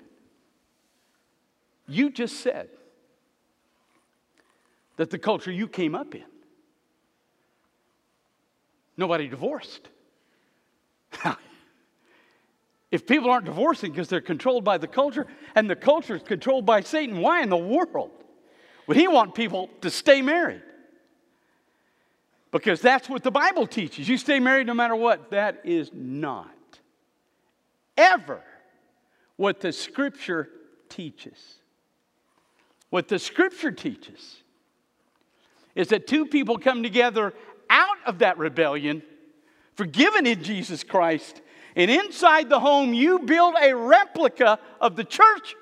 You 1.86 2.12
just 2.12 2.39
said 2.39 2.70
that 4.98 5.10
the 5.10 5.18
culture 5.18 5.52
you 5.52 5.68
came 5.68 5.96
up 5.96 6.14
in, 6.16 6.26
nobody 8.98 9.28
divorced. 9.28 9.90
if 12.92 13.06
people 13.08 13.30
aren't 13.30 13.46
divorcing 13.46 13.92
because 13.92 14.08
they're 14.08 14.22
controlled 14.22 14.64
by 14.64 14.78
the 14.78 14.88
culture 14.88 15.28
and 15.56 15.70
the 15.70 15.76
culture 15.76 16.16
is 16.16 16.24
controlled 16.24 16.66
by 16.66 16.82
Satan, 16.82 17.20
why 17.20 17.42
in 17.42 17.50
the 17.50 17.58
world 17.58 18.12
would 18.88 18.98
he 18.98 19.08
want 19.08 19.36
people 19.36 19.70
to 19.82 19.90
stay 19.90 20.22
married? 20.22 20.64
Because 22.52 22.82
that's 22.82 23.08
what 23.08 23.24
the 23.24 23.32
Bible 23.32 23.66
teaches. 23.66 24.10
You 24.10 24.18
stay 24.18 24.40
married 24.40 24.68
no 24.68 24.74
matter 24.74 24.96
what. 24.96 25.32
That 25.32 25.62
is 25.64 25.90
not 25.94 26.50
ever 27.98 28.44
what 29.38 29.62
the 29.62 29.72
Scripture 29.72 30.50
teaches. 30.90 31.56
What 32.90 33.08
the 33.08 33.20
Scripture 33.20 33.72
teaches 33.72 34.44
is 35.75 35.90
that 35.90 36.08
two 36.08 36.25
people 36.25 36.58
come 36.58 36.84
together 36.84 37.34
out 37.70 37.98
of 38.06 38.20
that 38.20 38.38
rebellion, 38.38 39.01
forgiven 39.75 40.25
in 40.25 40.44
Jesus 40.44 40.84
Christ, 40.84 41.42
and 41.75 41.90
inside 41.90 42.50
the 42.50 42.60
home, 42.60 42.94
you 42.94 43.20
build 43.20 43.56
a 43.62 43.74
replica 43.74 44.60
of 44.82 44.96
the 44.96 45.04
church 45.04 45.56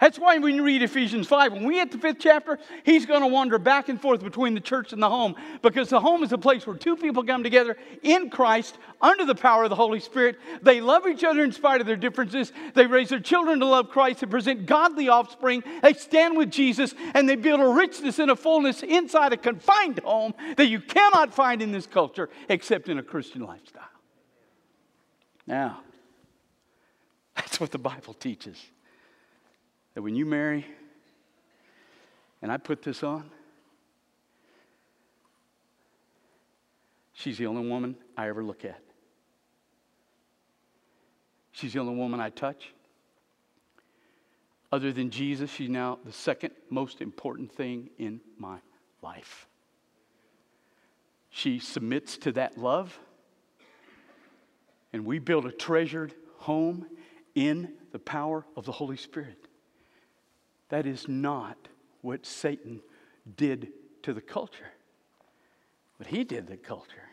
that's 0.00 0.18
why 0.18 0.38
when 0.38 0.54
you 0.54 0.62
read 0.62 0.82
Ephesians 0.82 1.26
5, 1.26 1.52
when 1.52 1.64
we 1.64 1.76
hit 1.76 1.90
the 1.90 1.98
fifth 1.98 2.16
chapter, 2.20 2.58
he's 2.84 3.04
going 3.04 3.20
to 3.20 3.26
wander 3.26 3.58
back 3.58 3.90
and 3.90 4.00
forth 4.00 4.24
between 4.24 4.54
the 4.54 4.60
church 4.60 4.94
and 4.94 5.02
the 5.02 5.10
home 5.10 5.34
because 5.60 5.90
the 5.90 6.00
home 6.00 6.22
is 6.22 6.32
a 6.32 6.38
place 6.38 6.66
where 6.66 6.74
two 6.74 6.96
people 6.96 7.22
come 7.22 7.42
together 7.42 7.76
in 8.02 8.30
Christ 8.30 8.78
under 9.02 9.26
the 9.26 9.34
power 9.34 9.64
of 9.64 9.70
the 9.70 9.76
Holy 9.76 10.00
Spirit. 10.00 10.38
They 10.62 10.80
love 10.80 11.06
each 11.06 11.22
other 11.22 11.44
in 11.44 11.52
spite 11.52 11.82
of 11.82 11.86
their 11.86 11.96
differences. 11.96 12.50
They 12.72 12.86
raise 12.86 13.10
their 13.10 13.20
children 13.20 13.60
to 13.60 13.66
love 13.66 13.90
Christ. 13.90 14.20
They 14.20 14.26
present 14.26 14.64
godly 14.64 15.10
offspring. 15.10 15.62
They 15.82 15.92
stand 15.92 16.38
with 16.38 16.50
Jesus 16.50 16.94
and 17.12 17.28
they 17.28 17.36
build 17.36 17.60
a 17.60 17.68
richness 17.68 18.18
and 18.18 18.30
a 18.30 18.36
fullness 18.36 18.82
inside 18.82 19.34
a 19.34 19.36
confined 19.36 19.98
home 19.98 20.32
that 20.56 20.66
you 20.66 20.80
cannot 20.80 21.34
find 21.34 21.60
in 21.60 21.72
this 21.72 21.86
culture 21.86 22.30
except 22.48 22.88
in 22.88 22.96
a 22.96 23.02
Christian 23.02 23.42
lifestyle. 23.42 23.84
Now, 25.46 25.80
that's 27.36 27.60
what 27.60 27.70
the 27.70 27.78
Bible 27.78 28.14
teaches 28.14 28.56
that 29.94 30.02
when 30.02 30.14
you 30.14 30.24
marry, 30.24 30.66
and 32.42 32.50
I 32.50 32.56
put 32.56 32.82
this 32.82 33.02
on, 33.02 33.30
she's 37.12 37.38
the 37.38 37.46
only 37.46 37.68
woman 37.68 37.96
I 38.16 38.28
ever 38.28 38.42
look 38.42 38.64
at. 38.64 38.80
She's 41.52 41.72
the 41.72 41.80
only 41.80 41.94
woman 41.94 42.20
I 42.20 42.30
touch. 42.30 42.72
Other 44.72 44.92
than 44.92 45.10
Jesus, 45.10 45.50
she's 45.50 45.68
now 45.68 45.98
the 46.04 46.12
second 46.12 46.52
most 46.70 47.00
important 47.00 47.52
thing 47.52 47.90
in 47.98 48.20
my 48.38 48.58
life. 49.02 49.48
She 51.28 51.58
submits 51.58 52.16
to 52.18 52.32
that 52.32 52.56
love, 52.56 52.98
and 54.92 55.04
we 55.04 55.18
build 55.18 55.44
a 55.46 55.52
treasured 55.52 56.14
home 56.38 56.86
in 57.34 57.74
the 57.92 57.98
power 57.98 58.46
of 58.56 58.64
the 58.64 58.72
Holy 58.72 58.96
Spirit. 58.96 59.49
That 60.70 60.86
is 60.86 61.06
not 61.06 61.56
what 62.00 62.24
Satan 62.24 62.80
did 63.36 63.68
to 64.02 64.12
the 64.14 64.20
culture. 64.20 64.70
What 65.98 66.08
he 66.08 66.24
did 66.24 66.46
to 66.46 66.52
the 66.52 66.56
culture 66.56 67.10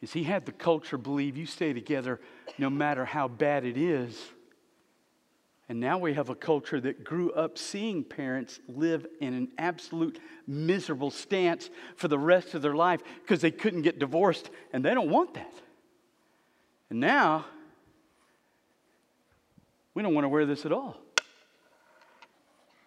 is 0.00 0.12
he 0.12 0.22
had 0.22 0.46
the 0.46 0.52
culture 0.52 0.96
believe 0.96 1.36
you 1.36 1.46
stay 1.46 1.72
together 1.72 2.20
no 2.58 2.70
matter 2.70 3.04
how 3.04 3.28
bad 3.28 3.64
it 3.64 3.76
is. 3.76 4.18
And 5.68 5.80
now 5.80 5.98
we 5.98 6.14
have 6.14 6.28
a 6.28 6.34
culture 6.34 6.80
that 6.80 7.02
grew 7.02 7.32
up 7.32 7.58
seeing 7.58 8.04
parents 8.04 8.60
live 8.68 9.04
in 9.20 9.34
an 9.34 9.48
absolute 9.58 10.20
miserable 10.46 11.10
stance 11.10 11.70
for 11.96 12.06
the 12.06 12.18
rest 12.18 12.54
of 12.54 12.62
their 12.62 12.74
life 12.74 13.00
because 13.22 13.40
they 13.40 13.50
couldn't 13.50 13.82
get 13.82 13.98
divorced, 13.98 14.48
and 14.72 14.84
they 14.84 14.94
don't 14.94 15.10
want 15.10 15.34
that. 15.34 15.52
And 16.88 17.00
now, 17.00 17.46
we 19.92 20.04
don't 20.04 20.14
want 20.14 20.24
to 20.24 20.28
wear 20.28 20.46
this 20.46 20.64
at 20.64 20.70
all. 20.70 21.00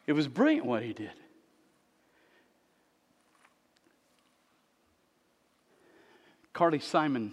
It 0.09 0.13
was 0.13 0.27
brilliant 0.27 0.65
what 0.65 0.81
he 0.81 0.91
did. 0.91 1.11
Carly 6.51 6.79
Simon, 6.79 7.31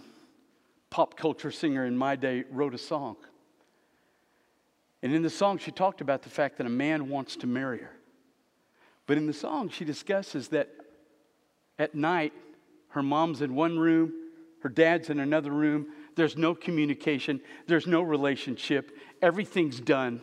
pop 0.91 1.17
culture 1.17 1.49
singer 1.49 1.87
in 1.87 1.97
my 1.97 2.15
day, 2.15 2.43
wrote 2.51 2.75
a 2.75 2.77
song. 2.77 3.15
And 5.01 5.11
in 5.11 5.23
the 5.23 5.29
song, 5.31 5.57
she 5.57 5.71
talked 5.71 6.01
about 6.01 6.21
the 6.21 6.29
fact 6.29 6.59
that 6.59 6.67
a 6.67 6.69
man 6.69 7.09
wants 7.09 7.35
to 7.37 7.47
marry 7.47 7.79
her. 7.79 7.97
But 9.07 9.17
in 9.17 9.25
the 9.25 9.33
song, 9.33 9.69
she 9.69 9.83
discusses 9.83 10.49
that 10.49 10.69
at 11.79 11.95
night, 11.95 12.31
her 12.89 13.01
mom's 13.01 13.41
in 13.41 13.55
one 13.55 13.79
room, 13.79 14.13
her 14.61 14.69
dad's 14.69 15.09
in 15.09 15.19
another 15.19 15.49
room. 15.49 15.87
There's 16.15 16.37
no 16.37 16.53
communication, 16.53 17.41
there's 17.65 17.87
no 17.87 18.03
relationship, 18.03 18.95
everything's 19.19 19.79
done. 19.79 20.21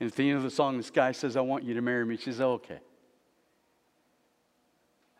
And 0.00 0.10
at 0.10 0.16
the 0.16 0.28
end 0.28 0.36
of 0.36 0.44
the 0.44 0.50
song, 0.50 0.76
this 0.76 0.90
guy 0.90 1.12
says, 1.12 1.36
I 1.36 1.40
want 1.40 1.64
you 1.64 1.74
to 1.74 1.82
marry 1.82 2.04
me. 2.04 2.16
She 2.16 2.24
says, 2.24 2.40
okay. 2.40 2.78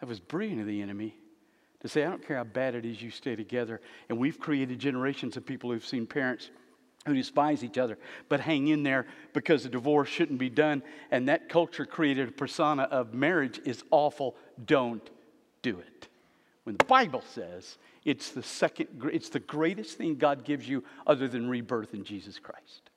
That 0.01 0.09
was 0.09 0.21
brilliant 0.21 0.61
of 0.61 0.67
the 0.67 0.81
enemy 0.81 1.17
to 1.81 1.89
say, 1.89 2.05
I 2.05 2.11
don't 2.11 2.27
care 2.27 2.37
how 2.37 2.45
bad 2.45 2.75
it 2.75 2.85
is, 2.85 3.01
you 3.01 3.11
stay 3.11 3.37
together. 3.37 3.81
And 4.09 4.19
we've 4.19 4.39
created 4.39 4.79
generations 4.79 5.37
of 5.37 5.47
people 5.47 5.71
who've 5.71 5.85
seen 5.85 6.07
parents 6.07 6.51
who 7.07 7.15
despise 7.15 7.65
each 7.65 7.79
other, 7.79 7.97
but 8.29 8.41
hang 8.41 8.69
in 8.69 8.83
there 8.83 9.07
because 9.33 9.63
the 9.63 9.69
divorce 9.69 10.09
shouldn't 10.09 10.39
be 10.39 10.51
done. 10.51 10.83
And 11.11 11.29
that 11.29 11.49
culture 11.49 11.87
created 11.87 12.29
a 12.29 12.33
persona 12.33 12.83
of 12.85 13.15
marriage 13.15 13.61
is 13.65 13.83
awful, 13.91 14.37
don't 14.67 15.09
do 15.63 15.79
it. 15.79 16.09
When 16.65 16.77
the 16.77 16.85
Bible 16.85 17.23
says 17.27 17.79
it's 18.05 18.31
the 18.31 18.43
second, 18.43 18.89
it's 19.13 19.31
the 19.31 19.41
greatest 19.41 19.97
thing 19.97 20.17
God 20.17 20.45
gives 20.45 20.69
you 20.69 20.85
other 21.07 21.29
than 21.29 21.49
rebirth 21.49 21.95
in 21.95 22.05
Jesus 22.05 22.39
Christ. 22.39 22.88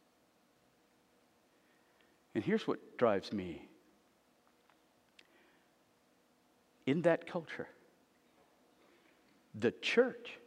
And 2.34 2.44
here's 2.44 2.68
what 2.68 2.98
drives 2.98 3.34
me 3.34 3.68
in 6.86 7.02
that 7.04 7.28
culture, 7.28 7.68
the 9.54 9.72
church 9.72 10.38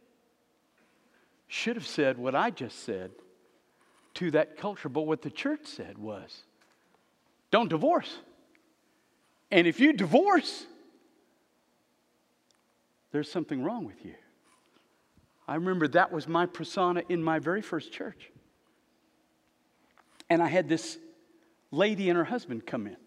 should 1.47 1.75
have 1.75 1.87
said 1.87 2.17
what 2.17 2.35
I 2.35 2.49
just 2.49 2.83
said 2.83 3.11
to 4.15 4.31
that 4.31 4.57
culture, 4.57 4.89
but 4.89 5.01
what 5.01 5.21
the 5.21 5.29
church 5.29 5.61
said 5.65 5.97
was 5.97 6.43
don't 7.51 7.69
divorce. 7.69 8.17
And 9.51 9.67
if 9.67 9.79
you 9.79 9.93
divorce, 9.93 10.65
there's 13.11 13.31
something 13.31 13.63
wrong 13.63 13.85
with 13.85 14.03
you. 14.03 14.15
I 15.47 15.55
remember 15.55 15.87
that 15.89 16.11
was 16.11 16.27
my 16.27 16.47
persona 16.47 17.03
in 17.07 17.23
my 17.23 17.39
very 17.39 17.61
first 17.61 17.91
church. 17.91 18.31
And 20.29 20.41
I 20.41 20.47
had 20.47 20.67
this 20.67 20.97
lady 21.75 22.09
and 22.09 22.17
her 22.17 22.23
husband 22.23 22.65
come 22.65 22.87
in. 22.87 22.97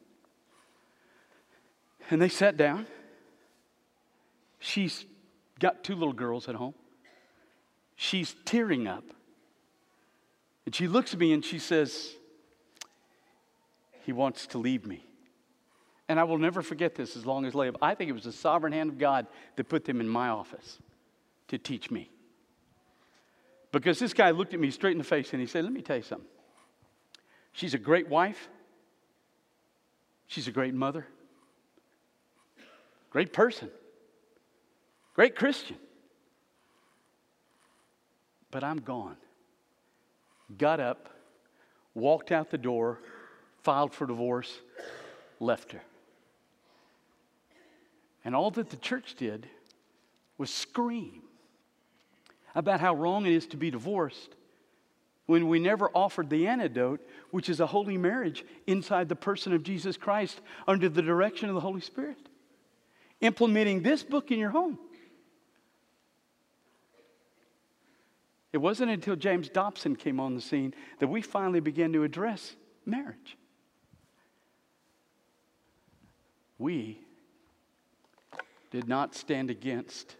And 2.10 2.20
they 2.22 2.28
sat 2.28 2.56
down. 2.56 2.86
She's 4.58 5.04
got 5.58 5.84
two 5.84 5.94
little 5.94 6.12
girls 6.12 6.48
at 6.48 6.54
home. 6.54 6.74
She's 7.96 8.34
tearing 8.44 8.86
up. 8.86 9.04
And 10.64 10.74
she 10.74 10.86
looks 10.86 11.14
at 11.14 11.20
me 11.20 11.32
and 11.32 11.44
she 11.44 11.58
says, 11.58 12.12
He 14.04 14.12
wants 14.12 14.46
to 14.48 14.58
leave 14.58 14.86
me. 14.86 15.04
And 16.08 16.18
I 16.18 16.24
will 16.24 16.38
never 16.38 16.62
forget 16.62 16.94
this 16.94 17.16
as 17.16 17.26
long 17.26 17.44
as 17.44 17.54
I 17.54 17.58
live. 17.58 17.76
I 17.82 17.94
think 17.94 18.08
it 18.08 18.14
was 18.14 18.24
the 18.24 18.32
sovereign 18.32 18.72
hand 18.72 18.90
of 18.90 18.98
God 18.98 19.26
that 19.56 19.68
put 19.68 19.84
them 19.84 20.00
in 20.00 20.08
my 20.08 20.28
office 20.28 20.78
to 21.48 21.58
teach 21.58 21.90
me. 21.90 22.10
Because 23.72 23.98
this 23.98 24.14
guy 24.14 24.30
looked 24.30 24.54
at 24.54 24.60
me 24.60 24.70
straight 24.70 24.92
in 24.92 24.98
the 24.98 25.04
face 25.04 25.32
and 25.32 25.40
he 25.40 25.46
said, 25.46 25.64
Let 25.64 25.72
me 25.72 25.82
tell 25.82 25.96
you 25.96 26.02
something. 26.02 26.28
She's 27.52 27.74
a 27.74 27.78
great 27.78 28.08
wife, 28.08 28.48
she's 30.28 30.46
a 30.46 30.52
great 30.52 30.74
mother, 30.74 31.06
great 33.10 33.32
person, 33.32 33.68
great 35.14 35.34
Christian. 35.34 35.76
But 38.50 38.64
I'm 38.64 38.78
gone. 38.78 39.16
Got 40.56 40.80
up, 40.80 41.10
walked 41.94 42.32
out 42.32 42.50
the 42.50 42.56
door, 42.56 43.00
filed 43.62 43.92
for 43.92 44.06
divorce, 44.06 44.60
left 45.40 45.72
her. 45.72 45.82
And 48.24 48.34
all 48.34 48.50
that 48.52 48.70
the 48.70 48.76
church 48.76 49.16
did 49.16 49.48
was 50.38 50.52
scream 50.52 51.22
about 52.54 52.80
how 52.80 52.94
wrong 52.94 53.26
it 53.26 53.32
is 53.32 53.46
to 53.48 53.56
be 53.56 53.70
divorced 53.70 54.34
when 55.28 55.46
we 55.46 55.58
never 55.58 55.90
offered 55.94 56.30
the 56.30 56.46
antidote, 56.46 57.06
which 57.32 57.50
is 57.50 57.60
a 57.60 57.66
holy 57.66 57.98
marriage 57.98 58.46
inside 58.66 59.10
the 59.10 59.14
person 59.14 59.52
of 59.52 59.62
Jesus 59.62 59.98
Christ 59.98 60.40
under 60.66 60.88
the 60.88 61.02
direction 61.02 61.50
of 61.50 61.54
the 61.54 61.60
Holy 61.60 61.82
Spirit. 61.82 62.30
Implementing 63.20 63.82
this 63.82 64.02
book 64.02 64.30
in 64.30 64.38
your 64.38 64.48
home. 64.48 64.78
It 68.54 68.56
wasn't 68.56 68.90
until 68.90 69.16
James 69.16 69.50
Dobson 69.50 69.96
came 69.96 70.18
on 70.18 70.34
the 70.34 70.40
scene 70.40 70.72
that 70.98 71.08
we 71.08 71.20
finally 71.20 71.60
began 71.60 71.92
to 71.92 72.04
address 72.04 72.56
marriage. 72.86 73.36
We 76.56 77.00
did 78.70 78.88
not 78.88 79.14
stand 79.14 79.50
against 79.50 80.16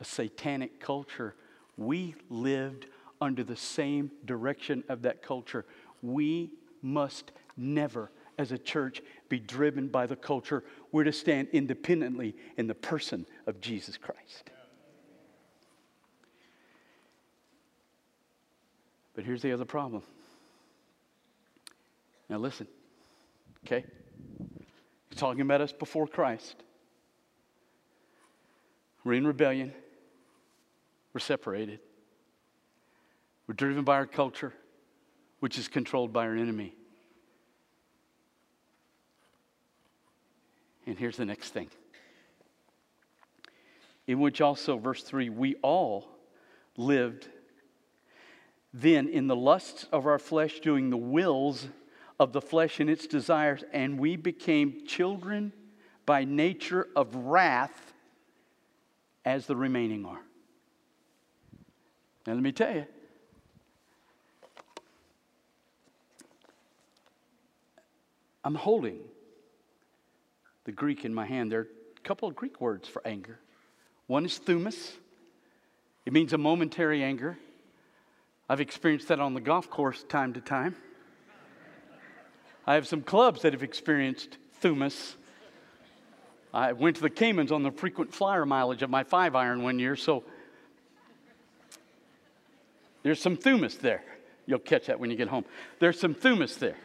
a 0.00 0.06
satanic 0.06 0.80
culture 0.80 1.34
we 1.76 2.14
lived 2.30 2.86
under 3.20 3.44
the 3.44 3.56
same 3.56 4.10
direction 4.24 4.84
of 4.88 5.02
that 5.02 5.22
culture. 5.22 5.64
We 6.02 6.50
must 6.82 7.32
never, 7.56 8.10
as 8.38 8.52
a 8.52 8.58
church, 8.58 9.02
be 9.28 9.38
driven 9.38 9.88
by 9.88 10.06
the 10.06 10.16
culture. 10.16 10.64
We're 10.92 11.04
to 11.04 11.12
stand 11.12 11.48
independently 11.52 12.36
in 12.56 12.66
the 12.66 12.74
person 12.74 13.26
of 13.46 13.60
Jesus 13.60 13.96
Christ. 13.96 14.50
But 19.14 19.24
here's 19.24 19.42
the 19.42 19.52
other 19.52 19.64
problem. 19.64 20.02
Now, 22.28 22.38
listen, 22.38 22.68
okay? 23.66 23.84
He's 25.10 25.18
talking 25.18 25.40
about 25.40 25.60
us 25.60 25.72
before 25.72 26.06
Christ. 26.06 26.62
We're 29.02 29.14
in 29.14 29.26
rebellion. 29.26 29.72
We're 31.12 31.20
separated. 31.20 31.80
We're 33.48 33.54
driven 33.54 33.82
by 33.82 33.94
our 33.94 34.06
culture, 34.06 34.52
which 35.40 35.58
is 35.58 35.68
controlled 35.68 36.12
by 36.12 36.26
our 36.26 36.36
enemy. 36.36 36.74
And 40.86 40.98
here's 40.98 41.16
the 41.16 41.24
next 41.24 41.50
thing. 41.50 41.70
In 44.06 44.20
which 44.20 44.42
also, 44.42 44.76
verse 44.76 45.02
3, 45.02 45.30
we 45.30 45.54
all 45.56 46.08
lived 46.76 47.28
then 48.74 49.08
in 49.08 49.26
the 49.26 49.36
lusts 49.36 49.86
of 49.92 50.06
our 50.06 50.18
flesh, 50.18 50.60
doing 50.60 50.90
the 50.90 50.96
wills 50.96 51.68
of 52.20 52.32
the 52.32 52.42
flesh 52.42 52.80
and 52.80 52.90
its 52.90 53.06
desires, 53.06 53.64
and 53.72 53.98
we 53.98 54.16
became 54.16 54.86
children 54.86 55.52
by 56.04 56.24
nature 56.24 56.86
of 56.94 57.14
wrath 57.14 57.94
as 59.24 59.46
the 59.46 59.56
remaining 59.56 60.04
are. 60.04 60.20
Now, 62.26 62.34
let 62.34 62.42
me 62.42 62.52
tell 62.52 62.74
you. 62.74 62.86
I'm 68.48 68.54
holding 68.54 69.00
the 70.64 70.72
Greek 70.72 71.04
in 71.04 71.12
my 71.12 71.26
hand. 71.26 71.52
There 71.52 71.60
are 71.60 71.68
a 71.98 72.00
couple 72.00 72.26
of 72.26 72.34
Greek 72.34 72.62
words 72.62 72.88
for 72.88 73.06
anger. 73.06 73.38
One 74.06 74.24
is 74.24 74.40
thumos, 74.42 74.92
it 76.06 76.14
means 76.14 76.32
a 76.32 76.38
momentary 76.38 77.02
anger. 77.02 77.36
I've 78.48 78.62
experienced 78.62 79.08
that 79.08 79.20
on 79.20 79.34
the 79.34 79.42
golf 79.42 79.68
course 79.68 80.02
time 80.08 80.32
to 80.32 80.40
time. 80.40 80.76
I 82.66 82.72
have 82.72 82.88
some 82.88 83.02
clubs 83.02 83.42
that 83.42 83.52
have 83.52 83.62
experienced 83.62 84.38
thumos. 84.62 85.16
I 86.54 86.72
went 86.72 86.96
to 86.96 87.02
the 87.02 87.10
Caymans 87.10 87.52
on 87.52 87.62
the 87.62 87.70
frequent 87.70 88.14
flyer 88.14 88.46
mileage 88.46 88.80
of 88.80 88.88
my 88.88 89.04
five 89.04 89.34
iron 89.34 89.62
one 89.62 89.78
year, 89.78 89.94
so 89.94 90.24
there's 93.02 93.20
some 93.20 93.36
thumos 93.36 93.78
there. 93.78 94.02
You'll 94.46 94.58
catch 94.58 94.86
that 94.86 94.98
when 94.98 95.10
you 95.10 95.18
get 95.18 95.28
home. 95.28 95.44
There's 95.80 96.00
some 96.00 96.14
thumos 96.14 96.58
there. 96.58 96.78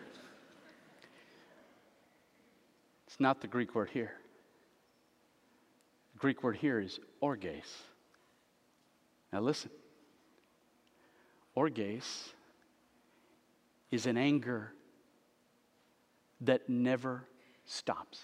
It's 3.13 3.19
not 3.19 3.41
the 3.41 3.47
Greek 3.47 3.75
word 3.75 3.91
here. 3.91 4.11
The 6.13 6.19
Greek 6.19 6.41
word 6.41 6.55
here 6.55 6.79
is 6.79 6.99
orges. 7.21 7.63
Now 9.31 9.41
listen. 9.41 9.69
Orges 11.53 12.33
is 13.91 14.07
an 14.07 14.17
anger 14.17 14.73
that 16.41 16.67
never 16.67 17.27
stops. 17.67 18.23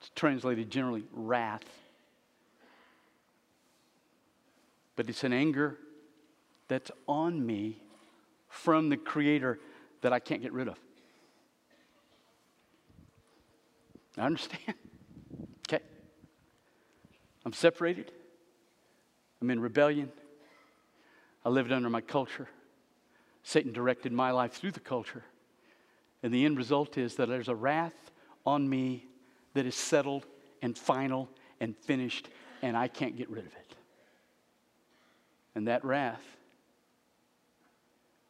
It's 0.00 0.10
translated 0.14 0.68
generally 0.68 1.04
wrath 1.14 1.64
but 4.94 5.08
it's 5.08 5.24
an 5.24 5.32
anger 5.32 5.78
that's 6.66 6.90
on 7.06 7.46
me 7.46 7.80
from 8.48 8.88
the 8.90 8.96
Creator 8.96 9.58
that 10.02 10.12
I 10.12 10.18
can't 10.18 10.42
get 10.42 10.52
rid 10.52 10.66
of. 10.66 10.76
I 14.18 14.22
understand. 14.26 14.74
Okay. 15.70 15.84
I'm 17.44 17.52
separated. 17.52 18.10
I'm 19.42 19.50
in 19.50 19.60
rebellion. 19.60 20.10
I 21.44 21.50
lived 21.50 21.72
under 21.72 21.90
my 21.90 22.00
culture. 22.00 22.48
Satan 23.42 23.74
directed 23.74 24.12
my 24.12 24.30
life 24.30 24.54
through 24.54 24.70
the 24.70 24.80
culture. 24.80 25.22
And 26.22 26.32
the 26.32 26.46
end 26.46 26.56
result 26.56 26.96
is 26.96 27.16
that 27.16 27.28
there's 27.28 27.48
a 27.48 27.54
wrath 27.54 28.10
on 28.46 28.66
me 28.66 29.04
that 29.52 29.66
is 29.66 29.74
settled 29.74 30.24
and 30.62 30.76
final 30.76 31.28
and 31.60 31.76
finished, 31.76 32.30
and 32.62 32.78
I 32.78 32.88
can't 32.88 33.14
get 33.14 33.28
rid 33.28 33.44
of 33.44 33.52
it. 33.52 33.76
And 35.54 35.68
that 35.68 35.84
wrath 35.84 36.24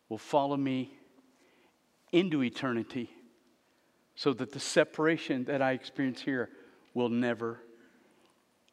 will 0.09 0.19
follow 0.19 0.57
me 0.57 0.93
into 2.11 2.43
eternity 2.43 3.11
so 4.19 4.33
that 4.33 4.51
the 4.51 4.59
separation 4.59 5.45
that 5.45 5.63
I 5.63 5.71
experience 5.75 6.21
here 6.21 6.51
will 6.93 7.09
never 7.09 7.61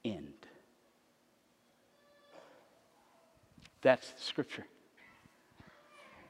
end. 0.04 0.34
That's 3.84 4.10
the 4.12 4.22
scripture. 4.24 4.66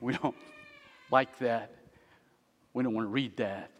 We 0.01 0.17
don't 0.17 0.35
like 1.11 1.39
that. 1.39 1.73
We 2.73 2.83
don't 2.83 2.93
want 2.93 3.05
to 3.05 3.09
read 3.09 3.37
that. 3.37 3.71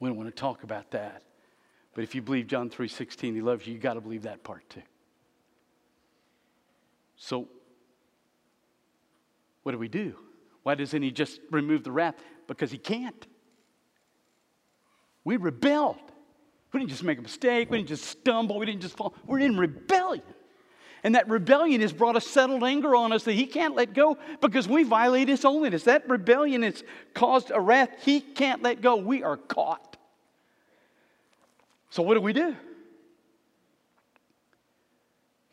We 0.00 0.10
don't 0.10 0.18
want 0.18 0.28
to 0.28 0.38
talk 0.38 0.64
about 0.64 0.90
that. 0.90 1.22
But 1.94 2.04
if 2.04 2.14
you 2.14 2.20
believe 2.20 2.46
John 2.46 2.68
3:16 2.68 3.34
he 3.34 3.40
loves 3.40 3.66
you, 3.66 3.72
you 3.72 3.78
got 3.78 3.94
to 3.94 4.02
believe 4.02 4.24
that 4.24 4.44
part 4.44 4.68
too. 4.68 4.82
So, 7.16 7.48
what 9.62 9.72
do 9.72 9.78
we 9.78 9.88
do? 9.88 10.14
Why 10.62 10.74
doesn't 10.74 11.00
he 11.00 11.10
just 11.10 11.40
remove 11.50 11.84
the 11.84 11.92
wrath? 11.92 12.16
Because 12.46 12.70
he 12.70 12.76
can't. 12.76 13.26
We 15.26 15.38
rebelled. 15.38 15.96
We 16.72 16.78
didn't 16.78 16.90
just 16.90 17.02
make 17.02 17.18
a 17.18 17.22
mistake. 17.22 17.68
We 17.68 17.78
didn't 17.78 17.88
just 17.88 18.04
stumble. 18.04 18.60
We 18.60 18.66
didn't 18.66 18.82
just 18.82 18.96
fall. 18.96 19.12
We're 19.26 19.40
in 19.40 19.58
rebellion. 19.58 20.22
And 21.02 21.16
that 21.16 21.28
rebellion 21.28 21.80
has 21.80 21.92
brought 21.92 22.14
a 22.14 22.20
settled 22.20 22.62
anger 22.62 22.94
on 22.94 23.12
us 23.12 23.24
that 23.24 23.32
he 23.32 23.44
can't 23.44 23.74
let 23.74 23.92
go 23.92 24.18
because 24.40 24.68
we 24.68 24.84
violate 24.84 25.26
his 25.26 25.42
holiness. 25.42 25.82
That 25.82 26.08
rebellion 26.08 26.62
has 26.62 26.84
caused 27.12 27.50
a 27.50 27.60
wrath 27.60 27.90
he 28.02 28.20
can't 28.20 28.62
let 28.62 28.80
go. 28.80 28.94
We 28.94 29.24
are 29.24 29.36
caught. 29.36 29.96
So, 31.90 32.04
what 32.04 32.14
do 32.14 32.20
we 32.20 32.32
do? 32.32 32.54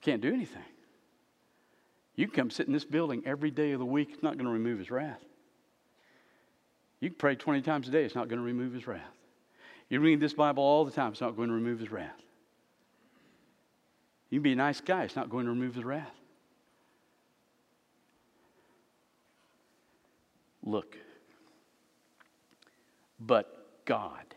Can't 0.01 0.21
do 0.21 0.31
anything. 0.31 0.61
You 2.15 2.27
can 2.27 2.35
come 2.35 2.51
sit 2.51 2.67
in 2.67 2.73
this 2.73 2.85
building 2.85 3.23
every 3.25 3.49
day 3.49 3.71
of 3.71 3.79
the 3.79 3.85
week, 3.85 4.09
it's 4.13 4.21
not 4.21 4.33
going 4.37 4.45
to 4.45 4.53
remove 4.53 4.77
his 4.77 4.91
wrath. 4.91 5.23
You 6.99 7.09
can 7.09 7.17
pray 7.17 7.33
20 7.33 7.63
times 7.63 7.87
a 7.87 7.91
day, 7.91 8.03
it's 8.03 8.13
not 8.13 8.27
going 8.27 8.39
to 8.39 8.45
remove 8.45 8.71
his 8.71 8.85
wrath. 8.85 9.01
You 9.93 9.99
read 9.99 10.19
this 10.19 10.33
Bible 10.33 10.63
all 10.63 10.85
the 10.85 10.91
time, 10.91 11.11
it's 11.11 11.21
not 11.21 11.35
going 11.35 11.49
to 11.49 11.53
remove 11.53 11.77
his 11.77 11.91
wrath. 11.91 12.19
You 14.31 14.39
can 14.39 14.43
be 14.43 14.53
a 14.53 14.55
nice 14.55 14.81
guy, 14.81 15.03
it's 15.03 15.15
not 15.15 15.29
going 15.29 15.45
to 15.45 15.51
remove 15.51 15.75
his 15.75 15.83
wrath. 15.83 16.09
Look, 20.63 20.97
but 23.19 23.85
God, 23.85 24.33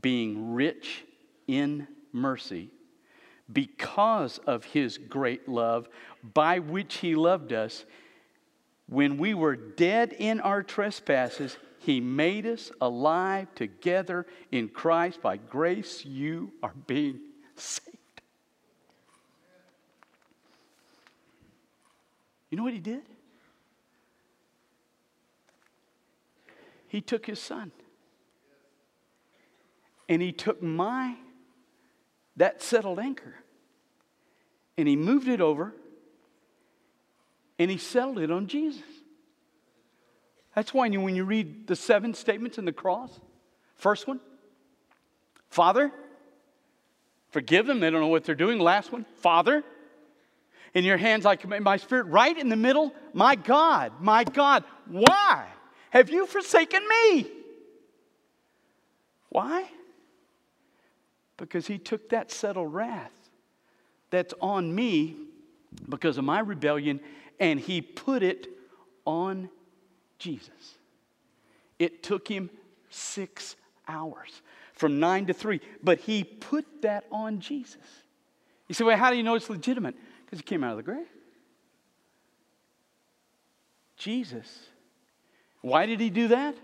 being 0.00 0.54
rich 0.54 1.04
in 1.46 1.86
mercy, 2.10 2.70
because 3.52 4.38
of 4.46 4.64
his 4.64 4.96
great 4.96 5.46
love 5.46 5.90
by 6.32 6.60
which 6.60 6.96
he 6.96 7.14
loved 7.16 7.52
us, 7.52 7.84
when 8.88 9.18
we 9.18 9.34
were 9.34 9.56
dead 9.56 10.14
in 10.18 10.40
our 10.40 10.62
trespasses, 10.62 11.58
he 11.80 11.98
made 11.98 12.44
us 12.44 12.70
alive 12.78 13.48
together 13.54 14.26
in 14.52 14.68
Christ. 14.68 15.22
By 15.22 15.38
grace, 15.38 16.04
you 16.04 16.52
are 16.62 16.74
being 16.86 17.20
saved. 17.56 17.96
You 22.50 22.58
know 22.58 22.64
what 22.64 22.74
he 22.74 22.80
did? 22.80 23.00
He 26.88 27.00
took 27.00 27.24
his 27.24 27.40
son. 27.40 27.72
And 30.06 30.20
he 30.20 30.32
took 30.32 30.62
my 30.62 31.16
that 32.36 32.60
settled 32.60 32.98
anchor. 32.98 33.36
And 34.76 34.86
he 34.86 34.96
moved 34.96 35.28
it 35.28 35.40
over 35.40 35.74
and 37.58 37.70
he 37.70 37.78
settled 37.78 38.18
it 38.18 38.30
on 38.30 38.48
Jesus. 38.48 38.82
That's 40.54 40.74
why 40.74 40.88
when 40.88 41.14
you 41.14 41.24
read 41.24 41.66
the 41.66 41.76
seven 41.76 42.14
statements 42.14 42.58
in 42.58 42.64
the 42.64 42.72
cross, 42.72 43.10
first 43.76 44.06
one, 44.06 44.20
Father, 45.48 45.92
forgive 47.30 47.66
them, 47.66 47.80
they 47.80 47.90
don't 47.90 48.00
know 48.00 48.08
what 48.08 48.24
they're 48.24 48.34
doing. 48.34 48.58
Last 48.58 48.92
one, 48.92 49.04
Father, 49.16 49.62
in 50.74 50.84
your 50.84 50.96
hands 50.96 51.26
I 51.26 51.36
commit 51.36 51.62
my 51.62 51.76
spirit. 51.76 52.06
Right 52.06 52.36
in 52.36 52.48
the 52.48 52.56
middle, 52.56 52.92
my 53.12 53.34
God, 53.34 53.92
my 54.00 54.24
God, 54.24 54.64
why 54.86 55.46
have 55.90 56.10
you 56.10 56.26
forsaken 56.26 56.82
me? 56.88 57.30
Why? 59.28 59.68
because 61.40 61.66
he 61.66 61.78
took 61.78 62.10
that 62.10 62.30
settled 62.30 62.72
wrath 62.72 63.30
that's 64.10 64.34
on 64.40 64.72
me 64.72 65.16
because 65.88 66.18
of 66.18 66.24
my 66.24 66.38
rebellion 66.38 67.00
and 67.40 67.58
he 67.58 67.80
put 67.80 68.22
it 68.22 68.46
on 69.06 69.48
Jesus. 70.20 70.76
It 71.80 72.04
took 72.04 72.28
him 72.28 72.50
six 72.90 73.56
hours 73.88 74.42
from 74.74 75.00
nine 75.00 75.26
to 75.26 75.34
three, 75.34 75.60
but 75.82 75.98
he 75.98 76.22
put 76.22 76.64
that 76.82 77.06
on 77.10 77.40
Jesus. 77.40 77.78
You 78.68 78.74
say, 78.74 78.84
well, 78.84 78.96
how 78.96 79.10
do 79.10 79.16
you 79.16 79.24
know 79.24 79.34
it's 79.34 79.50
legitimate? 79.50 79.96
Because 80.24 80.38
he 80.38 80.44
came 80.44 80.62
out 80.62 80.70
of 80.72 80.76
the 80.76 80.84
grave. 80.84 81.08
Jesus. 83.96 84.46
Why 85.60 85.86
did 85.86 85.98
he 86.00 86.08
do 86.08 86.28
that? 86.28 86.54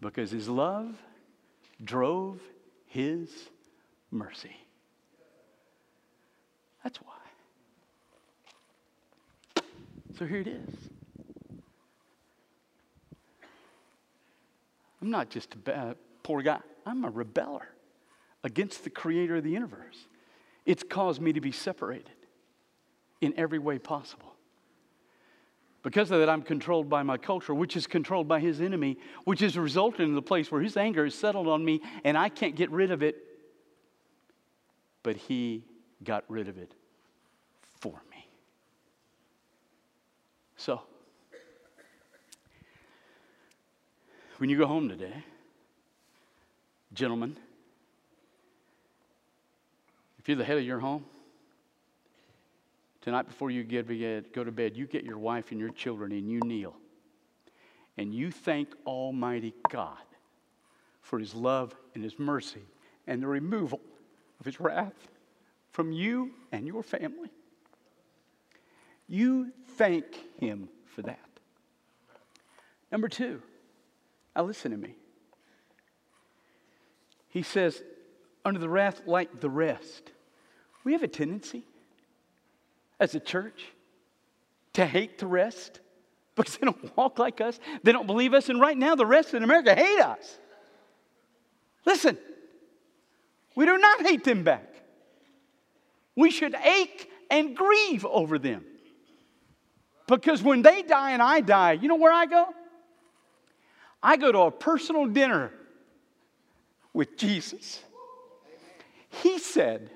Because 0.00 0.30
his 0.30 0.48
love 0.48 0.96
drove 1.82 2.40
his 2.86 3.30
mercy. 4.10 4.56
That's 6.82 6.98
why. 6.98 7.14
So 10.18 10.26
here 10.26 10.40
it 10.40 10.48
is. 10.48 10.97
I'm 15.00 15.10
not 15.10 15.30
just 15.30 15.54
a 15.66 15.76
uh, 15.76 15.94
poor 16.22 16.42
guy, 16.42 16.60
I'm 16.84 17.04
a 17.04 17.10
rebeller 17.10 17.66
against 18.44 18.84
the 18.84 18.90
creator 18.90 19.36
of 19.36 19.44
the 19.44 19.50
universe. 19.50 20.06
It's 20.66 20.82
caused 20.82 21.20
me 21.20 21.32
to 21.32 21.40
be 21.40 21.52
separated 21.52 22.10
in 23.20 23.34
every 23.36 23.58
way 23.58 23.78
possible. 23.78 24.34
Because 25.82 26.10
of 26.10 26.18
that, 26.20 26.28
I'm 26.28 26.42
controlled 26.42 26.88
by 26.88 27.02
my 27.02 27.16
culture, 27.16 27.54
which 27.54 27.76
is 27.76 27.86
controlled 27.86 28.28
by 28.28 28.40
his 28.40 28.60
enemy, 28.60 28.98
which 29.24 29.40
has 29.40 29.56
resulted 29.56 30.00
in 30.00 30.14
the 30.14 30.22
place 30.22 30.50
where 30.50 30.60
his 30.60 30.76
anger 30.76 31.06
is 31.06 31.14
settled 31.14 31.48
on 31.48 31.64
me 31.64 31.80
and 32.04 32.18
I 32.18 32.28
can't 32.28 32.56
get 32.56 32.70
rid 32.70 32.90
of 32.90 33.02
it. 33.02 33.16
But 35.02 35.16
he 35.16 35.64
got 36.02 36.24
rid 36.28 36.48
of 36.48 36.58
it 36.58 36.72
for 37.80 38.02
me. 38.10 38.28
So, 40.56 40.82
when 44.38 44.50
you 44.50 44.56
go 44.58 44.66
home 44.66 44.88
today, 44.88 45.24
gentlemen, 46.92 47.36
if 50.18 50.28
you're 50.28 50.36
the 50.36 50.44
head 50.44 50.58
of 50.58 50.64
your 50.64 50.80
home, 50.80 51.04
Tonight, 53.08 53.26
before 53.26 53.50
you 53.50 53.64
get, 53.64 54.34
go 54.34 54.44
to 54.44 54.52
bed, 54.52 54.76
you 54.76 54.86
get 54.86 55.02
your 55.02 55.16
wife 55.16 55.50
and 55.50 55.58
your 55.58 55.70
children 55.70 56.12
and 56.12 56.30
you 56.30 56.40
kneel. 56.40 56.74
And 57.96 58.12
you 58.12 58.30
thank 58.30 58.68
Almighty 58.86 59.54
God 59.70 59.96
for 61.00 61.18
His 61.18 61.34
love 61.34 61.74
and 61.94 62.04
His 62.04 62.18
mercy 62.18 62.60
and 63.06 63.22
the 63.22 63.26
removal 63.26 63.80
of 64.40 64.44
His 64.44 64.60
wrath 64.60 65.08
from 65.70 65.90
you 65.90 66.32
and 66.52 66.66
your 66.66 66.82
family. 66.82 67.30
You 69.08 69.52
thank 69.76 70.04
Him 70.38 70.68
for 70.84 71.00
that. 71.00 71.30
Number 72.92 73.08
two, 73.08 73.40
now 74.38 74.44
listen 74.44 74.70
to 74.70 74.76
me. 74.76 74.94
He 77.26 77.42
says, 77.42 77.82
under 78.44 78.60
the 78.60 78.68
wrath 78.68 79.02
like 79.04 79.40
the 79.40 79.50
rest. 79.50 80.12
We 80.84 80.92
have 80.92 81.02
a 81.02 81.08
tendency 81.08 81.64
as 83.00 83.16
a 83.16 83.20
church 83.20 83.64
to 84.74 84.86
hate 84.86 85.18
the 85.18 85.26
rest 85.26 85.80
because 86.36 86.56
they 86.56 86.66
don't 86.66 86.96
walk 86.96 87.18
like 87.18 87.40
us, 87.40 87.58
they 87.82 87.90
don't 87.90 88.06
believe 88.06 88.32
us, 88.32 88.48
and 88.48 88.60
right 88.60 88.78
now 88.78 88.94
the 88.94 89.04
rest 89.04 89.34
in 89.34 89.42
America 89.42 89.74
hate 89.74 90.00
us. 90.00 90.38
Listen, 91.84 92.16
we 93.56 93.64
do 93.64 93.76
not 93.76 94.02
hate 94.02 94.22
them 94.22 94.44
back. 94.44 94.72
We 96.14 96.30
should 96.30 96.54
ache 96.54 97.10
and 97.28 97.56
grieve 97.56 98.06
over 98.06 98.38
them. 98.38 98.64
Because 100.06 100.44
when 100.44 100.62
they 100.62 100.82
die 100.82 101.10
and 101.10 101.20
I 101.20 101.40
die, 101.40 101.72
you 101.72 101.88
know 101.88 101.96
where 101.96 102.12
I 102.12 102.26
go? 102.26 102.54
I 104.02 104.16
go 104.16 104.30
to 104.30 104.38
a 104.40 104.50
personal 104.50 105.06
dinner 105.06 105.52
with 106.92 107.16
Jesus. 107.16 107.82
He 109.08 109.38
said, 109.38 109.90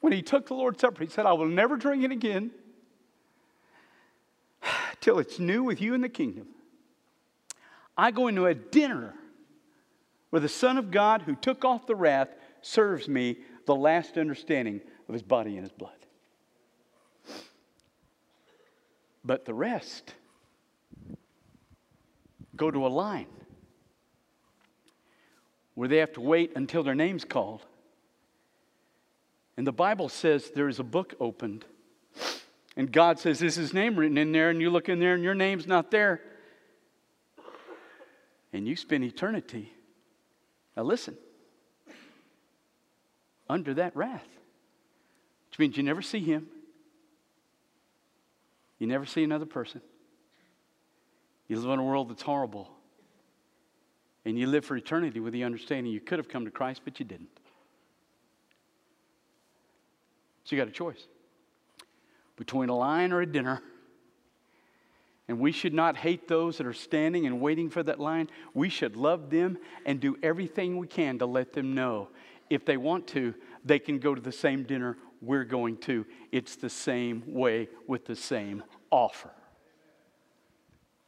when 0.00 0.12
he 0.12 0.22
took 0.22 0.46
the 0.46 0.54
Lord's 0.54 0.80
Supper, 0.80 1.04
he 1.04 1.10
said, 1.10 1.26
I 1.26 1.32
will 1.32 1.46
never 1.46 1.76
drink 1.76 2.04
it 2.04 2.10
again 2.10 2.50
till 5.00 5.18
it's 5.18 5.38
new 5.38 5.62
with 5.62 5.80
you 5.80 5.94
in 5.94 6.00
the 6.00 6.08
kingdom. 6.08 6.48
I 7.96 8.10
go 8.10 8.28
into 8.28 8.46
a 8.46 8.54
dinner 8.54 9.14
where 10.30 10.40
the 10.40 10.48
Son 10.48 10.78
of 10.78 10.90
God, 10.90 11.22
who 11.22 11.34
took 11.34 11.64
off 11.64 11.86
the 11.86 11.94
wrath, 11.94 12.28
serves 12.62 13.08
me 13.08 13.38
the 13.66 13.74
last 13.74 14.16
understanding 14.16 14.80
of 15.08 15.12
his 15.12 15.22
body 15.22 15.56
and 15.56 15.62
his 15.62 15.72
blood. 15.72 15.92
But 19.24 19.44
the 19.44 19.54
rest 19.54 20.14
go 22.60 22.70
to 22.70 22.86
a 22.86 22.88
line 22.88 23.26
where 25.74 25.88
they 25.88 25.96
have 25.96 26.12
to 26.12 26.20
wait 26.20 26.52
until 26.54 26.82
their 26.82 26.94
name's 26.94 27.24
called 27.24 27.64
and 29.60 29.66
the 29.66 29.72
Bible 29.72 30.08
says 30.08 30.52
there 30.54 30.68
is 30.68 30.78
a 30.78 30.82
book 30.82 31.12
opened. 31.20 31.66
And 32.78 32.90
God 32.90 33.18
says, 33.18 33.42
Is 33.42 33.56
his 33.56 33.74
name 33.74 33.94
written 33.96 34.16
in 34.16 34.32
there? 34.32 34.48
And 34.48 34.58
you 34.58 34.70
look 34.70 34.88
in 34.88 35.00
there 35.00 35.12
and 35.12 35.22
your 35.22 35.34
name's 35.34 35.66
not 35.66 35.90
there. 35.90 36.22
And 38.54 38.66
you 38.66 38.74
spend 38.74 39.04
eternity. 39.04 39.70
Now 40.74 40.84
listen, 40.84 41.14
under 43.50 43.74
that 43.74 43.94
wrath, 43.94 44.26
which 45.50 45.58
means 45.58 45.76
you 45.76 45.82
never 45.82 46.00
see 46.00 46.20
him, 46.20 46.46
you 48.78 48.86
never 48.86 49.04
see 49.04 49.22
another 49.22 49.44
person. 49.44 49.82
You 51.50 51.58
live 51.58 51.70
in 51.70 51.80
a 51.80 51.84
world 51.84 52.08
that's 52.08 52.22
horrible. 52.22 52.70
And 54.24 54.38
you 54.38 54.46
live 54.46 54.64
for 54.64 54.76
eternity 54.76 55.18
with 55.18 55.32
the 55.32 55.42
understanding 55.42 55.92
you 55.92 55.98
could 55.98 56.20
have 56.20 56.28
come 56.28 56.44
to 56.44 56.50
Christ, 56.52 56.82
but 56.84 57.00
you 57.00 57.04
didn't. 57.04 57.40
So 60.44 60.54
you 60.54 60.62
got 60.62 60.68
a 60.68 60.72
choice 60.72 61.08
between 62.36 62.68
a 62.68 62.76
line 62.76 63.10
or 63.10 63.20
a 63.20 63.26
dinner. 63.26 63.62
And 65.26 65.40
we 65.40 65.50
should 65.50 65.74
not 65.74 65.96
hate 65.96 66.28
those 66.28 66.56
that 66.58 66.68
are 66.68 66.72
standing 66.72 67.26
and 67.26 67.40
waiting 67.40 67.68
for 67.68 67.82
that 67.82 67.98
line. 67.98 68.30
We 68.54 68.68
should 68.68 68.94
love 68.94 69.28
them 69.30 69.58
and 69.84 69.98
do 69.98 70.16
everything 70.22 70.76
we 70.76 70.86
can 70.86 71.18
to 71.18 71.26
let 71.26 71.52
them 71.52 71.74
know, 71.74 72.10
if 72.48 72.64
they 72.64 72.76
want 72.76 73.08
to, 73.08 73.34
they 73.64 73.80
can 73.80 73.98
go 73.98 74.14
to 74.14 74.20
the 74.20 74.30
same 74.30 74.62
dinner 74.62 74.96
we're 75.20 75.42
going 75.42 75.78
to. 75.78 76.06
It's 76.30 76.54
the 76.54 76.70
same 76.70 77.24
way 77.26 77.68
with 77.88 78.06
the 78.06 78.14
same 78.14 78.62
offer. 78.92 79.32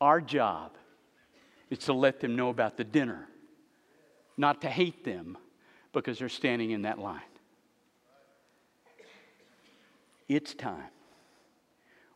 Our 0.03 0.21
job 0.21 0.73
is 1.71 1.79
to 1.79 1.93
let 1.93 2.19
them 2.19 2.35
know 2.35 2.49
about 2.49 2.77
the 2.77 2.83
dinner, 2.83 3.29
not 4.37 4.62
to 4.62 4.69
hate 4.69 5.05
them 5.05 5.38
because 5.93 6.19
they're 6.19 6.29
standing 6.29 6.73
in 6.73 6.83
that 6.83 6.99
line. 6.99 7.21
It's 10.29 10.55
time. 10.55 10.91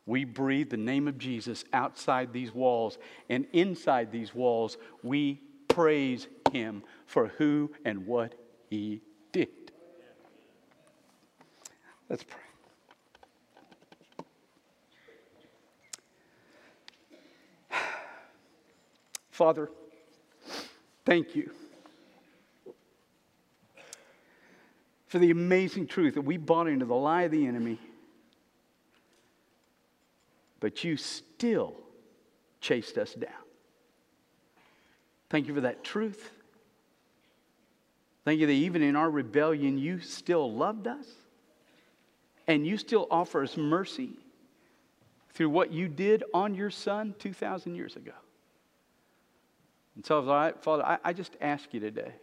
We 0.05 0.25
breathe 0.25 0.69
the 0.69 0.75
name 0.75 1.07
of 1.07 1.17
Jesus 1.17 1.63
outside 1.71 2.33
these 2.33 2.53
walls, 2.53 2.97
and 3.29 3.47
inside 3.53 4.11
these 4.11 4.35
walls, 4.35 4.75
we 5.01 5.39
praise 5.69 6.27
him 6.51 6.83
for 7.05 7.29
who 7.37 7.71
and 7.85 8.05
what 8.05 8.35
he 8.69 8.99
did. 9.31 9.71
Let's 12.09 12.23
pray. 12.23 12.46
Father, 19.37 19.69
thank 21.05 21.35
you 21.35 21.51
for 25.05 25.19
the 25.19 25.29
amazing 25.29 25.85
truth 25.85 26.15
that 26.15 26.23
we 26.23 26.37
bought 26.37 26.67
into 26.67 26.85
the 26.85 26.95
lie 26.95 27.21
of 27.21 27.31
the 27.31 27.45
enemy 27.45 27.77
but 30.59 30.83
you 30.83 30.97
still 30.97 31.75
chased 32.61 32.97
us 32.97 33.13
down. 33.13 33.29
Thank 35.29 35.47
you 35.47 35.53
for 35.53 35.61
that 35.61 35.83
truth. 35.83 36.31
Thank 38.25 38.39
you 38.39 38.47
that 38.47 38.53
even 38.53 38.81
in 38.81 38.95
our 38.95 39.11
rebellion, 39.11 39.77
you 39.77 39.99
still 39.99 40.51
loved 40.51 40.87
us 40.87 41.05
and 42.47 42.65
you 42.65 42.75
still 42.77 43.07
offer 43.11 43.43
us 43.43 43.55
mercy 43.55 44.13
through 45.29 45.51
what 45.51 45.71
you 45.71 45.87
did 45.87 46.23
on 46.33 46.55
your 46.55 46.71
son 46.71 47.13
2,000 47.19 47.75
years 47.75 47.95
ago. 47.95 48.13
And 49.97 50.05
so, 50.05 50.23
Father, 50.61 50.85
I, 50.85 50.99
I 51.03 51.11
just 51.11 51.35
ask 51.41 51.73
you 51.73 51.79
today 51.79 52.13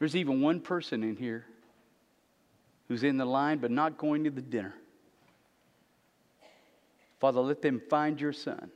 there's 0.00 0.16
even 0.16 0.42
one 0.42 0.60
person 0.60 1.04
in 1.04 1.16
here 1.16 1.46
who's 2.88 3.04
in 3.04 3.16
the 3.16 3.24
line 3.24 3.58
but 3.58 3.70
not 3.70 3.96
going 3.96 4.24
to 4.24 4.30
the 4.30 4.42
dinner. 4.42 4.74
Father, 7.20 7.40
let 7.40 7.62
them 7.62 7.80
find 7.88 8.20
your 8.20 8.32
son 8.32 8.70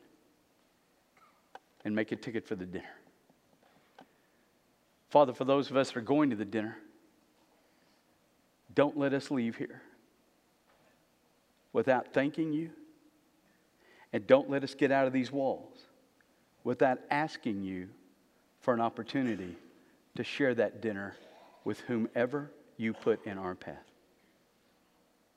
and 1.85 1.97
make 1.97 2.13
a 2.13 2.17
ticket 2.17 2.47
for 2.47 2.55
the 2.55 2.65
dinner. 2.65 2.95
Father, 5.11 5.33
for 5.33 5.45
those 5.45 5.69
of 5.69 5.77
us 5.77 5.89
that 5.89 5.97
are 5.97 6.03
going 6.03 6.31
to 6.31 6.37
the 6.37 6.45
dinner, 6.45 6.79
don't 8.73 8.97
let 8.97 9.13
us 9.13 9.33
leave 9.33 9.57
here 9.57 9.83
without 11.73 12.15
thanking 12.15 12.53
you. 12.53 12.71
And 14.13 14.27
don't 14.29 14.49
let 14.49 14.63
us 14.63 14.75
get 14.75 14.93
out 14.93 15.09
of 15.09 15.13
these 15.13 15.33
walls 15.33 15.87
without 16.65 16.99
asking 17.11 17.63
you 17.63 17.89
for 18.61 18.75
an 18.75 18.81
opportunity 18.81 19.57
to 20.17 20.25
share 20.25 20.55
that 20.55 20.81
dinner 20.81 21.17
with 21.65 21.81
whomever 21.81 22.51
you 22.77 22.93
put 22.93 23.25
in 23.27 23.39
our 23.39 23.55
path. 23.55 23.77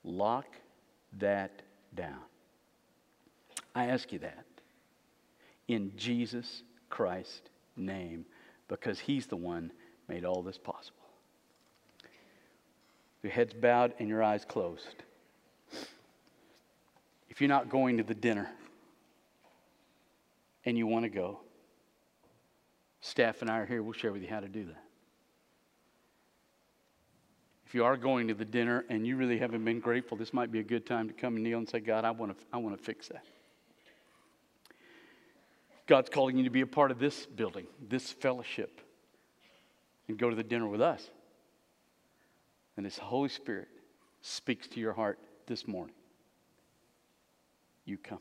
Lock 0.04 0.46
that 1.20 1.62
down. 1.96 2.20
I 3.76 3.88
ask 3.88 4.12
you 4.12 4.20
that 4.20 4.46
in 5.68 5.94
Jesus 5.96 6.64
Christ's 6.90 7.50
name 7.76 8.26
because 8.68 9.00
he's 9.00 9.26
the 9.28 9.36
one 9.36 9.72
made 10.08 10.26
all 10.26 10.42
this 10.44 10.58
possible. 10.58 10.98
Your 13.22 13.32
heads 13.32 13.54
bowed 13.54 13.94
and 14.00 14.10
your 14.10 14.22
eyes 14.22 14.44
closed. 14.46 15.04
If 17.30 17.40
you're 17.40 17.48
not 17.48 17.70
going 17.70 17.98
to 17.98 18.04
the 18.04 18.14
dinner 18.14 18.50
and 20.66 20.78
you 20.78 20.88
want 20.88 21.04
to 21.04 21.10
go, 21.10 21.40
staff 23.02 23.42
and 23.42 23.50
I 23.50 23.60
are 23.60 23.66
here. 23.66 23.84
We'll 23.84 23.94
share 23.94 24.12
with 24.12 24.22
you 24.22 24.30
how 24.30 24.40
to 24.40 24.48
do 24.48 24.66
that. 24.66 24.84
If 27.66 27.76
you 27.76 27.86
are 27.86 27.98
going 27.98 28.28
to 28.28 28.34
the 28.34 28.46
dinner 28.46 28.86
and 28.90 29.06
you 29.06 29.18
really 29.18 29.40
haven't 29.40 29.66
been 29.66 29.80
grateful, 29.80 30.16
this 30.16 30.32
might 30.32 30.52
be 30.52 30.60
a 30.60 30.64
good 30.64 30.86
time 30.86 31.08
to 31.08 31.14
come 31.14 31.36
and 31.36 31.44
kneel 31.44 31.58
and 31.58 31.68
say, 31.68 31.80
God, 31.80 32.06
I 32.06 32.12
want 32.12 32.38
to, 32.38 32.46
I 32.54 32.58
want 32.58 32.78
to 32.78 32.84
fix 32.84 33.08
that. 33.08 33.26
God's 35.88 36.10
calling 36.10 36.38
you 36.38 36.44
to 36.44 36.50
be 36.50 36.62
a 36.62 36.68
part 36.68 36.92
of 36.92 37.00
this 37.00 37.26
building, 37.26 37.66
this 37.90 38.12
fellowship, 38.12 38.80
and 40.08 40.18
go 40.18 40.30
to 40.30 40.36
the 40.36 40.44
dinner 40.44 40.68
with 40.68 40.82
us. 40.82 41.10
And 42.78 42.86
His 42.86 42.98
Holy 42.98 43.30
Spirit 43.30 43.68
speaks 44.22 44.68
to 44.68 44.80
your 44.80 44.94
heart 44.94 45.20
this 45.48 45.68
morning. 45.68 45.96
You 47.86 47.98
come. 47.98 48.20